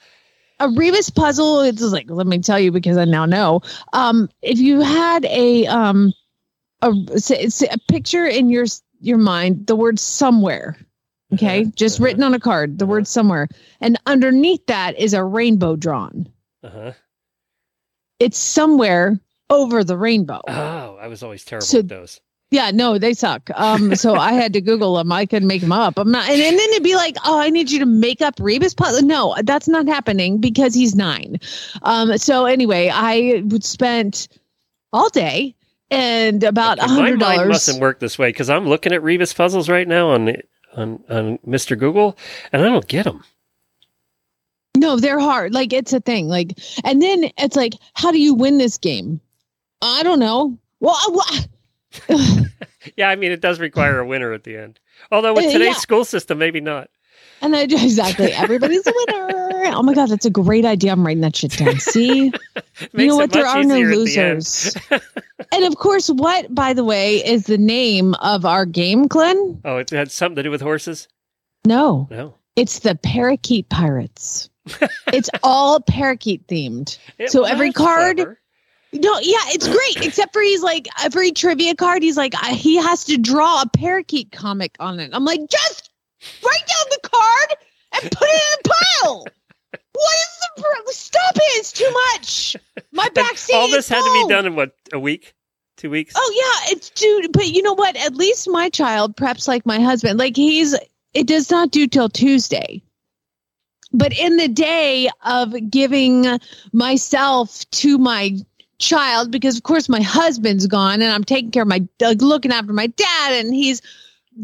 [0.61, 3.61] a rebus puzzle it's like let me tell you because i now know
[3.93, 6.13] um if you had a um
[6.83, 8.67] a, a picture in your
[9.01, 10.77] your mind the word somewhere
[11.35, 12.05] okay Uh-huh, just uh-huh.
[12.07, 12.91] written on a card the Uh-huh.
[12.93, 13.49] word somewhere
[13.81, 16.29] and underneath that is a rainbow drawn
[16.63, 16.93] Uh-huh.
[18.19, 19.19] it's somewhere
[19.51, 22.21] over the rainbow Oh, I was always terrible So- with those.
[22.51, 25.73] yeah no they suck um so i had to google them i couldn't make them
[25.73, 28.23] up i'm not and, and then it'd be like oh i need you to make
[28.23, 31.39] up rebus puzzle no that's not happening because he's nine
[31.83, 34.29] um so anyway i would spent
[34.95, 35.55] all day
[35.91, 39.69] and about a hundred dollars mustn't work this way because I'm looking at rebus puzzles
[39.71, 40.35] right now on
[40.79, 41.79] on on Mr.
[41.79, 42.17] Google,
[42.53, 43.23] and I don't get them.
[44.77, 46.53] no they're hard like it's a thing like
[46.85, 49.21] and then it's like how do you win this game
[49.83, 51.27] i don't know well well,
[52.97, 54.79] Yeah, I mean it does require a winner at the end.
[55.11, 55.81] Although with Uh, today's yeah.
[55.81, 56.89] school system, maybe not.
[57.41, 59.63] And I exactly everybody's a winner.
[59.75, 60.93] Oh my god, that's a great idea.
[60.93, 61.79] I'm writing that shit down.
[61.79, 62.33] See,
[62.93, 63.33] you know what?
[63.33, 64.37] There are no easier at the end.
[64.37, 64.77] losers.
[65.53, 69.61] and of course, what by the way is the name of our game, Glenn?
[69.65, 71.09] Oh, it had something to do with horses.
[71.65, 74.49] No, No, it's the Parakeet Pirates.
[75.13, 76.99] it's all parakeet themed.
[77.19, 78.39] It- So every card- clever.
[78.93, 80.07] No, yeah, it's great.
[80.07, 83.69] Except for he's like every trivia card, he's like I- he has to draw a
[83.69, 85.11] parakeet comic on it.
[85.13, 85.88] I'm like, just
[86.45, 87.59] write down the card
[87.95, 89.27] and put it in a pile.
[89.93, 91.43] What is the pro- stop it?
[91.59, 92.57] It's too much.
[92.93, 93.55] My back seat.
[93.55, 95.35] all is this had to be done in what a week,
[95.77, 96.15] two weeks.
[96.17, 97.33] Oh yeah, it's dude.
[97.33, 97.97] But you know what?
[97.97, 100.19] At least my child preps like my husband.
[100.19, 100.77] Like he's
[101.15, 102.83] it does not do till Tuesday.
[103.93, 106.39] But in the day of giving
[106.73, 108.37] myself to my
[108.79, 112.53] child, because of course my husband's gone and I'm taking care of my like, looking
[112.53, 113.81] after my dad, and he's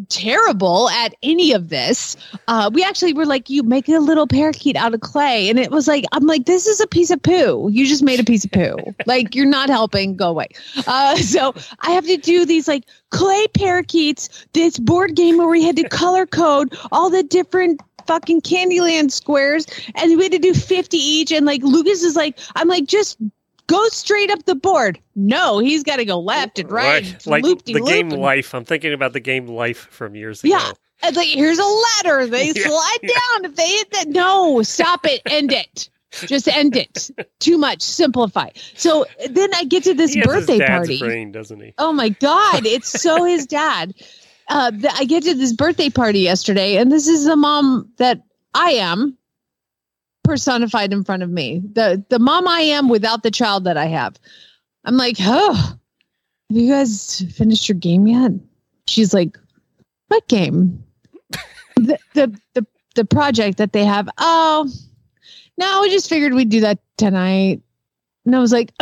[0.09, 2.17] terrible at any of this.
[2.49, 5.49] Uh, we actually were like, you make a little parakeet out of clay.
[5.49, 7.69] And it was like, I'm like, this is a piece of poo.
[7.71, 8.77] You just made a piece of poo.
[9.07, 10.17] like, you're not helping.
[10.17, 10.49] Go away.
[10.87, 15.63] Uh, so I have to do these like clay parakeets, this board game where we
[15.63, 19.67] had to color code all the different fucking Candyland squares.
[19.95, 21.33] And we had to do 50 each.
[21.33, 23.19] And like, Lucas is like, I'm like, just
[23.67, 24.99] go straight up the board.
[25.15, 27.27] No, he's got to go left and right.
[27.27, 28.55] like the game and- Life.
[28.55, 30.57] I'm thinking about the game Life from years ago.
[30.57, 30.73] Yeah.
[31.03, 32.27] And like, here's a ladder.
[32.27, 33.45] They Yeah, slide down.
[33.45, 35.21] If they hit that, no, stop it.
[35.27, 35.89] End it.
[36.13, 37.11] Just end it.
[37.41, 37.83] Too much.
[37.83, 38.51] Simplify.
[38.75, 40.99] So then I get to this he has his birthday party.
[40.99, 41.75] brain, doesn't he?
[41.79, 42.65] Oh my God.
[42.75, 43.95] It's so his dad.
[44.49, 48.23] Uh, I get to this birthday party yesterday, and this is the mom that
[48.55, 49.17] I am
[50.25, 51.63] personified in front of me.
[51.73, 54.19] The the mom I am without the child that I have.
[54.85, 55.55] I'm like, oh,
[56.51, 58.33] have you guys finished your game yet?
[58.89, 59.39] She's like,
[60.09, 60.83] what game?
[61.77, 64.09] the, the the the project that they have.
[64.19, 64.69] Oh,
[65.59, 67.61] no, we just figured we'd do that tonight.
[68.25, 68.73] And I was like,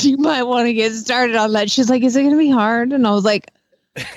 [0.00, 1.70] you might want to get started on that.
[1.70, 2.92] She's like, is it going to be hard?
[2.92, 3.50] And I was like,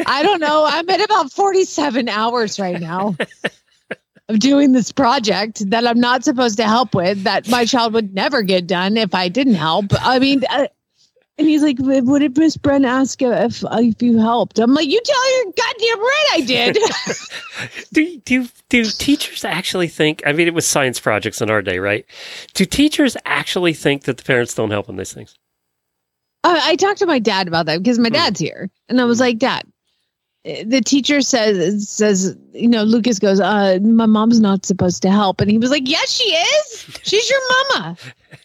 [0.06, 0.66] I don't know.
[0.68, 3.16] I'm at about 47 hours right now
[4.32, 8.14] of doing this project that I'm not supposed to help with, that my child would
[8.14, 9.86] never get done if I didn't help.
[10.02, 10.68] I mean, uh,
[11.38, 15.00] And he's like, "What did Miss Bren ask if if you helped?" I'm like, "You
[15.04, 16.78] tell her goddamn right I did."
[17.94, 20.22] Do do do teachers actually think?
[20.26, 22.06] I mean, it was science projects in our day, right?
[22.54, 25.36] Do teachers actually think that the parents don't help on these things?
[26.44, 28.14] Uh, I talked to my dad about that because my Hmm.
[28.14, 29.64] dad's here, and I was like, "Dad,
[30.44, 35.42] the teacher says says you know Lucas goes, uh, my mom's not supposed to help,"
[35.42, 37.00] and he was like, "Yes, she is.
[37.04, 37.98] She's your mama.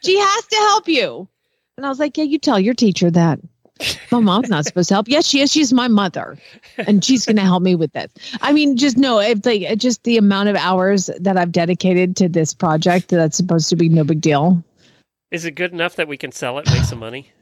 [0.03, 1.29] She has to help you."
[1.77, 3.41] And I was like, "Yeah, you tell your teacher that."
[4.11, 5.09] My mom's not supposed to help.
[5.09, 5.53] Yes, she is.
[5.53, 6.39] She's my mother,
[6.79, 8.11] and she's to help me with this.
[8.41, 9.19] I mean, just no.
[9.19, 13.09] It's like just the amount of hours that I've dedicated to this project.
[13.09, 14.63] That's supposed to be no big deal.
[15.31, 17.33] Is it good enough that we can sell it, make some money?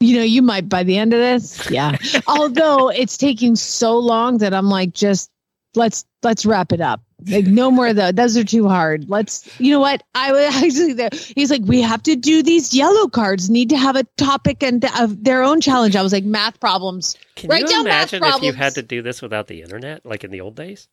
[0.00, 1.70] You know, you might by the end of this.
[1.70, 1.96] Yeah.
[2.26, 5.30] Although it's taking so long that I'm like, just
[5.74, 7.02] let's let's wrap it up.
[7.26, 8.14] Like no more of those.
[8.14, 9.08] Those are too hard.
[9.10, 10.02] Let's you know what?
[10.14, 11.10] I was actually there.
[11.12, 14.84] He's like, we have to do these yellow cards, need to have a topic and
[14.84, 15.96] uh, of their own challenge.
[15.96, 17.16] I was like, math problems.
[17.36, 20.06] Can Write you down math imagine if you had to do this without the internet,
[20.06, 20.88] like in the old days?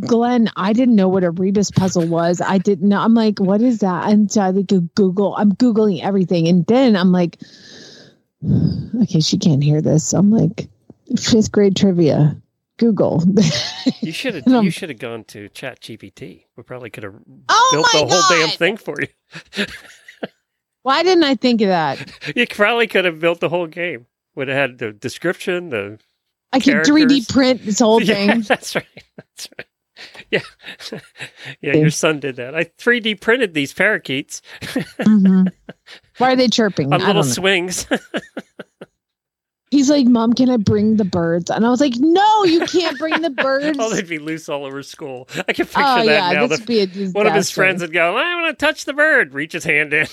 [0.00, 2.40] Glenn, I didn't know what a rebus puzzle was.
[2.40, 3.00] I didn't know.
[3.00, 4.10] I'm like, what is that?
[4.10, 5.34] And so I like Google.
[5.36, 7.38] I'm googling everything, and then I'm like,
[9.02, 10.12] okay, she can't hear this.
[10.12, 10.68] I'm like,
[11.16, 12.36] fifth grade trivia.
[12.78, 13.22] Google.
[14.00, 14.64] You should have.
[14.64, 16.44] You should have gone to Chat GPT.
[16.56, 17.14] We probably could have
[17.48, 19.66] oh built the whole damn thing for you.
[20.82, 22.10] Why didn't I think of that?
[22.36, 24.06] You probably could have built the whole game.
[24.34, 25.98] Would have had the description, the
[26.52, 28.86] I could 3D print this whole yeah, that's right.
[29.16, 29.66] That's right.
[30.30, 30.40] Yeah,
[31.60, 31.76] yeah.
[31.76, 32.54] Your son did that.
[32.54, 35.50] I 3D printed these parakeets Mhm.
[36.18, 36.92] Why are they chirping?
[36.92, 37.86] on little swings.
[39.70, 41.50] He's like, Mom, can I bring the birds?
[41.50, 43.76] And I was like, No, you can't bring the birds.
[43.80, 45.28] oh, they'd be loose all over school.
[45.46, 46.46] I can picture oh that yeah, now.
[46.46, 47.12] this The- would be a disaster.
[47.18, 49.92] one of his friends would go, "I want to touch the bird." Reach his hand
[49.92, 50.06] in.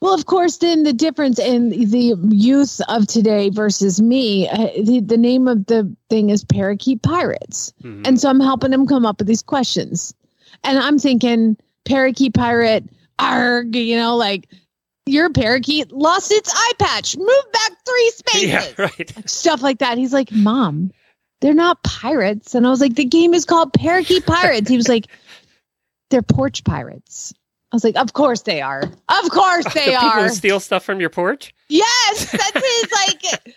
[0.00, 5.00] Well, of course, then the difference in the youth of today versus me, uh, the,
[5.04, 7.72] the name of the thing is Parakeet Pirates.
[7.82, 8.06] Mhm.
[8.06, 10.14] And so I'm helping him come up with these questions.
[10.62, 12.84] And I'm thinking, Parakeet Pirate,
[13.18, 14.48] arg, you know, like,
[15.06, 17.16] your parakeet lost its eye patch.
[17.16, 18.48] Move back three spaces.
[18.48, 19.28] yeah, right.
[19.28, 19.98] Stuff like that.
[19.98, 20.92] He's like, Mom,
[21.40, 22.54] they're not pirates.
[22.54, 24.68] And I was like, the game is called Parakeet Pirates.
[24.68, 25.06] he was like,
[26.10, 27.32] they're porch pirates.
[27.70, 28.82] I was like, of course they are.
[28.82, 30.28] Of course they the people are.
[30.30, 31.54] steal stuff from your porch.
[31.68, 33.54] Yes, that's his like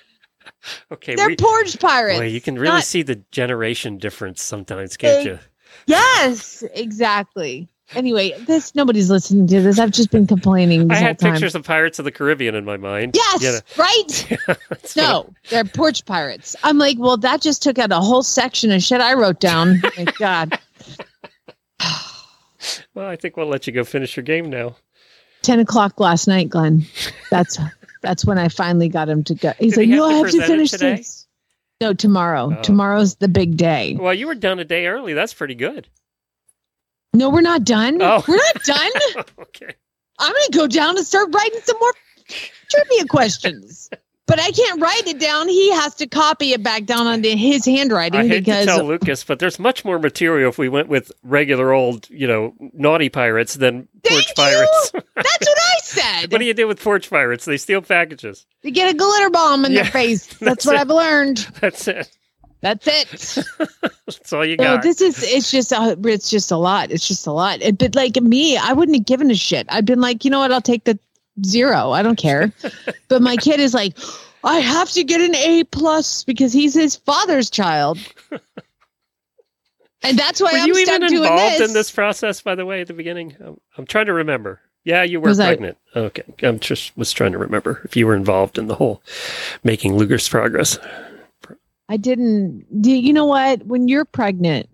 [0.92, 2.20] Okay, they're we, porch pirates.
[2.20, 5.40] boy, you can really not- see the generation difference sometimes, can't They- you?
[5.88, 7.68] Yes, exactly.
[7.96, 9.80] Anyway, this nobody's listening to this.
[9.80, 13.16] I've just been complaining I had pictures of Pirates of the Caribbean in my mind.
[13.16, 14.38] Yes, Yeah, right?
[14.68, 16.56] what- No, they're porch pirates.
[16.64, 19.82] I'm like, well, that just took out a whole section of shit I wrote down.
[19.98, 20.60] My God.
[22.94, 24.76] Well, I think we'll let you go finish your game now.
[25.44, 26.86] 10 o'clock last night, Glenn.
[27.30, 27.58] That's
[28.02, 29.54] that's when I finally got him to go.
[29.60, 31.28] He's Did like, he have I to have to finish this.
[31.80, 32.56] No, tomorrow.
[32.58, 32.62] Oh.
[32.62, 33.98] Tomorrow's the big day.
[34.00, 35.14] Well, you were done a day early.
[35.14, 35.88] That's pretty good.
[37.14, 38.02] No, we're not done.
[38.02, 38.24] Oh.
[38.28, 38.92] We're not done.
[39.40, 39.74] okay.
[40.20, 41.94] I'm going to go down and start writing some more
[42.70, 43.90] trivia questions.
[44.32, 45.50] But I can't write it down.
[45.50, 48.86] He has to copy it back down onto his handwriting I hate because to tell
[48.86, 53.10] Lucas, but there's much more material if we went with regular old, you know, naughty
[53.10, 54.34] pirates than porch you.
[54.38, 54.92] pirates.
[55.16, 56.32] that's what I said.
[56.32, 57.44] what do you do with porch pirates?
[57.44, 58.46] They steal packages.
[58.64, 60.26] You get a glitter bomb in Yeah, their face.
[60.40, 60.80] That's, that's what it.
[60.80, 61.38] I've learned.
[61.60, 62.10] That's it.
[62.62, 63.46] That's it.
[64.06, 64.84] That's all you No, got.
[64.84, 66.90] this is it's just a, it's just a lot.
[66.92, 67.62] It's just a lot.
[67.62, 69.66] It, but like me, I wouldn't have given a shit.
[69.70, 70.52] I've been like, you know what?
[70.54, 70.98] I'll take the
[71.46, 71.92] zero.
[71.92, 72.52] I don't care.
[73.08, 73.98] but my kid is like,
[74.44, 77.98] I have to get an A plus because he's his father's child.
[80.04, 81.70] And that's why were I'm you even involved this.
[81.70, 83.36] in this process, by the way, at the beginning?
[83.40, 84.60] I'm, I'm trying to remember.
[84.84, 85.78] Yeah, you were Was I- pregnant.
[85.96, 86.24] Okay.
[86.42, 89.04] I'm just was trying to remember if you were involved in the whole
[89.64, 90.80] making Luger's progress.
[91.88, 92.82] I didn't.
[92.82, 93.64] Do you know what?
[93.68, 94.70] When you're pregnant,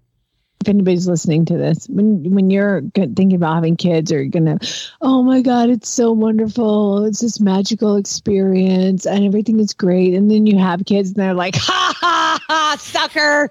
[0.67, 4.59] if anybody's listening to this, when when you're thinking about having kids, or you're gonna,
[5.01, 10.29] oh my god, it's so wonderful, it's this magical experience, and everything is great, and
[10.29, 13.49] then you have kids, and they're like, ha ha ha, sucker,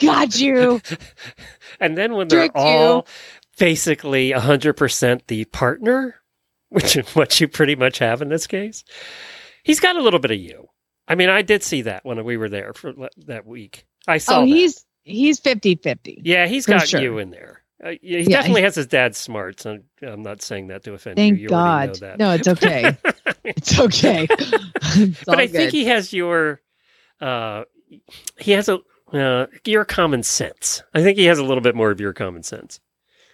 [0.00, 0.80] got you.
[1.78, 2.62] And then when they're Tricked you.
[2.62, 3.06] all
[3.58, 6.14] basically 100% the partner,
[6.70, 8.82] which is what you pretty much have in this case,
[9.62, 10.68] he's got a little bit of you.
[11.06, 12.94] I mean, I did see that when we were there for
[13.26, 13.84] that week.
[14.08, 14.46] I saw Oh, that.
[14.46, 16.20] he's he's 50-50.
[16.22, 17.00] Yeah, he's got sure.
[17.00, 17.62] you in there.
[17.82, 19.64] Uh, yeah, he Yeah, definitely has his dad's smarts.
[19.64, 21.44] And I'm not saying that to offend Thank you.
[21.44, 21.98] You God.
[22.18, 22.96] No, it's okay.
[23.44, 24.26] it's okay.
[24.98, 26.60] It's but I think he has your,
[27.20, 27.64] uh,
[28.38, 28.78] he has a,
[29.12, 30.82] uh, your common sense.
[30.94, 32.80] I think he has a little bit more of your common sense.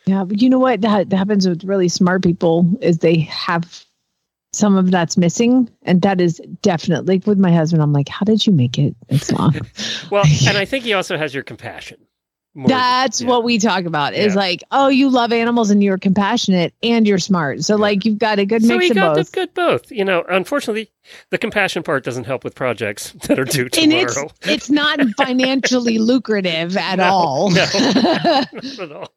[0.07, 3.85] Yeah, but you know what that happens with really smart people is they have
[4.53, 7.83] some of that's missing, and that is definitely like with my husband.
[7.83, 9.55] I'm like, how did you make it this long?
[10.11, 11.97] Well, and I think he also has your compassion.
[12.55, 13.29] more- That's yeah.
[13.29, 14.13] what we talk about.
[14.13, 14.41] Is Yeah.
[14.41, 17.63] like, oh, you love animals and you're compassionate and you're smart.
[17.65, 19.33] So like you've got a good So mix he of got both.
[19.33, 19.91] good both.
[19.91, 20.91] You know, unfortunately,
[21.31, 24.31] the compassion part doesn't help with projects that are due and it's tomorrow.
[24.43, 27.51] it's not financially lucrative at No, all.
[27.51, 27.65] no.
[27.75, 29.09] Not at all.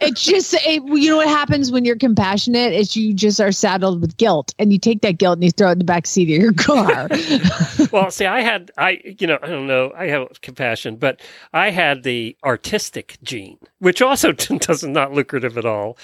[0.00, 4.00] It's just it, you know what happens when you're compassionate is you just are saddled
[4.00, 6.34] with guilt and you take that guilt and you throw it in the back seat
[6.34, 7.08] of your car.
[7.92, 11.20] Well, see, I had, I, you know, I don't know, I have compassion, but
[11.52, 15.96] I had the artistic gene, which also doesn't not lucrative at all.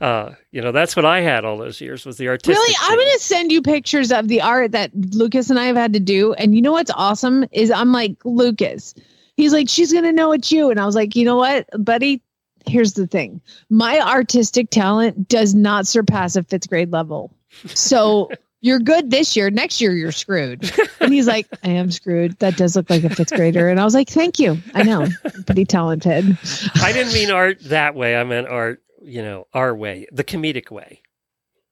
[0.00, 2.54] Uh, you know, that's what I had all those years was the artistic.
[2.54, 5.76] really, I'm going to send you pictures of the art that Lucas and I have
[5.76, 6.34] had to do.
[6.34, 8.94] And you know what's awesome is I'm like Lucas.
[9.36, 10.70] He's like, she's going to know it's you.
[10.70, 12.20] And I was like, you know what, buddy?
[12.68, 13.40] Here's the thing.
[13.70, 17.32] My artistic talent does not surpass a fifth grade level.
[17.66, 19.50] So you're good this year.
[19.50, 20.70] Next year, you're screwed.
[21.00, 22.38] And he's like, I am screwed.
[22.40, 23.68] That does look like a fifth grader.
[23.68, 24.58] And I was like, thank you.
[24.74, 25.02] I know.
[25.24, 26.36] I'm pretty talented.
[26.82, 28.16] I didn't mean art that way.
[28.16, 31.02] I meant art, you know, our way, the comedic way,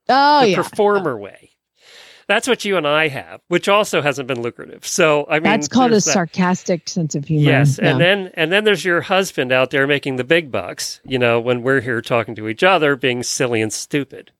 [0.09, 0.63] Oh, the yeah.
[0.63, 1.51] performer way.
[2.29, 4.85] That's what you and I have, which also hasn't been lucrative.
[4.85, 6.01] So, I mean, That's called a that.
[6.01, 7.45] sarcastic sense of humor.
[7.51, 7.91] Yes, Yeah.
[7.91, 11.01] and then and then there's your husband out there making the big bucks.
[11.05, 14.33] You know, when we're here talking to each other, being silly and stupid.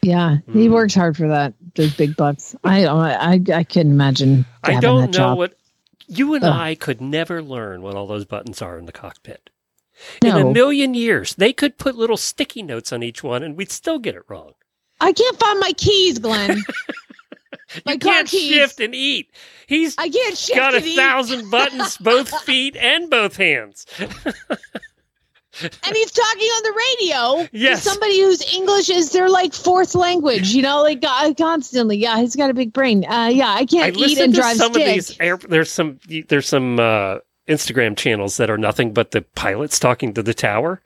[0.00, 0.72] Yeah, he Mm.
[0.72, 1.54] works hard for that.
[1.74, 2.54] Those big bucks.
[2.62, 4.46] I I I couldn't imagine.
[4.62, 5.38] I don't know job.
[5.38, 5.54] what
[6.06, 6.52] you and Ugh.
[6.52, 9.50] I could never learn what all those buttons are in the cockpit.
[10.22, 13.56] In No, a million years, they could put little sticky notes on each one, and
[13.56, 14.52] we'd still get it wrong.
[15.00, 16.58] I can't find my keys, Glenn.
[17.86, 18.52] my you can't keys.
[18.52, 19.30] shift and eat.
[19.66, 20.58] He's I can't shift.
[20.58, 20.96] got a and eat.
[20.96, 23.86] thousand buttons, both feet and both hands.
[24.00, 27.44] and he's talking on the radio.
[27.44, 27.82] to Yes.
[27.82, 30.50] somebody whose English is their like fourth language.
[30.52, 31.96] You know, like uh, constantly.
[31.98, 33.04] Yeah, he's got a big brain.
[33.04, 34.86] Uh, yeah, I I can't eat listened and drive some stick.
[34.86, 35.16] of these.
[35.20, 35.98] Air, there's some.
[36.28, 37.18] There's some uh,
[37.48, 40.80] Instagram channels that are nothing but the pilots talking to the tower,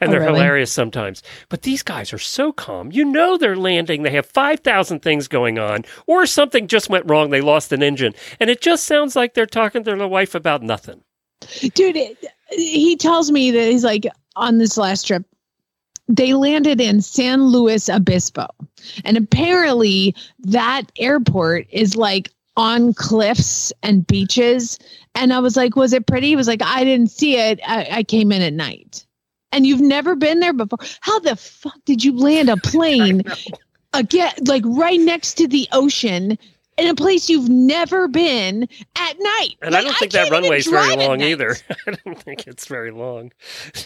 [0.00, 0.34] and Oh, they're really?
[0.34, 1.22] hilarious sometimes.
[1.48, 2.90] But these guys are so calm.
[2.90, 4.02] You know they're landing.
[4.02, 7.30] They have five thousand things going on, or something just went wrong.
[7.30, 10.62] They lost an engine, and it just sounds like they're talking to their wife about
[10.62, 11.02] nothing.
[11.74, 12.16] dude it,
[12.50, 14.06] he tells me that he's like
[14.36, 15.24] on this last trip
[16.08, 18.46] they landed in san luis obispo
[19.04, 24.78] and apparently that airport is like on cliffs and beaches.
[25.14, 26.28] And i was like was it pretty?
[26.28, 27.60] He was like i didn't see it.
[27.66, 29.06] I, I came in at night.
[29.52, 30.78] And you've never been there before.
[31.00, 33.22] How the fuck did you land a plane
[33.92, 36.38] again like right next to the ocean
[36.78, 40.42] in a place you've never been at night And I don't think that can't even
[40.42, 41.56] runway's very long either.
[41.86, 43.32] I don't think it's very long.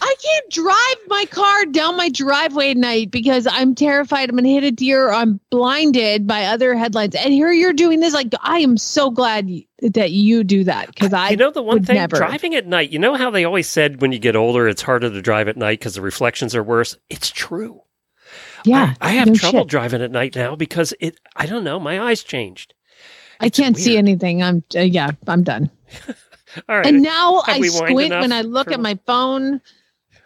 [0.00, 4.44] I can't drive my car down my driveway at night because I'm terrified I'm going
[4.44, 7.16] to hit a deer or I'm blinded by other headlights.
[7.16, 8.14] And here you're doing this.
[8.14, 9.48] Like, I am so glad
[9.82, 12.16] that you do that because I, you know the one thing never.
[12.16, 12.90] driving at night.
[12.90, 15.56] You know how they always said when you get older, it's harder to drive at
[15.56, 16.96] night because the reflections are worse.
[17.08, 17.82] It's true.
[18.64, 19.68] yeah, I, I have no trouble shit.
[19.68, 21.18] driving at night now because it.
[21.36, 21.78] I don't know.
[21.80, 22.74] My eyes changed.
[23.40, 24.42] I can't see anything.
[24.42, 25.70] I'm, uh, yeah, I'm done.
[26.68, 26.86] All right.
[26.86, 29.60] And now Have I squint when I look for- at my phone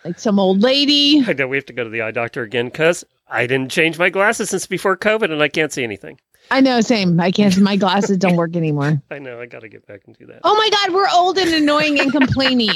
[0.04, 1.24] like some old lady.
[1.26, 3.98] I know we have to go to the eye doctor again because I didn't change
[3.98, 6.18] my glasses since before COVID and I can't see anything.
[6.50, 7.18] I know, same.
[7.20, 9.00] I can't, my glasses don't work anymore.
[9.10, 9.40] I know.
[9.40, 10.40] I got to get back and do that.
[10.44, 12.70] Oh my God, we're old and annoying and complaining.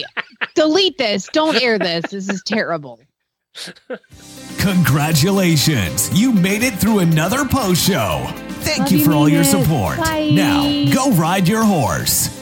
[0.55, 1.29] Delete this.
[1.33, 2.11] Don't air this.
[2.11, 2.99] This is terrible.
[4.59, 6.11] Congratulations!
[6.19, 8.27] You made it through another post show.
[8.61, 9.63] Thank Love you you, for all your Nina.
[9.63, 9.99] support.
[9.99, 10.31] Bye.
[10.33, 12.38] Now, go ride your horse.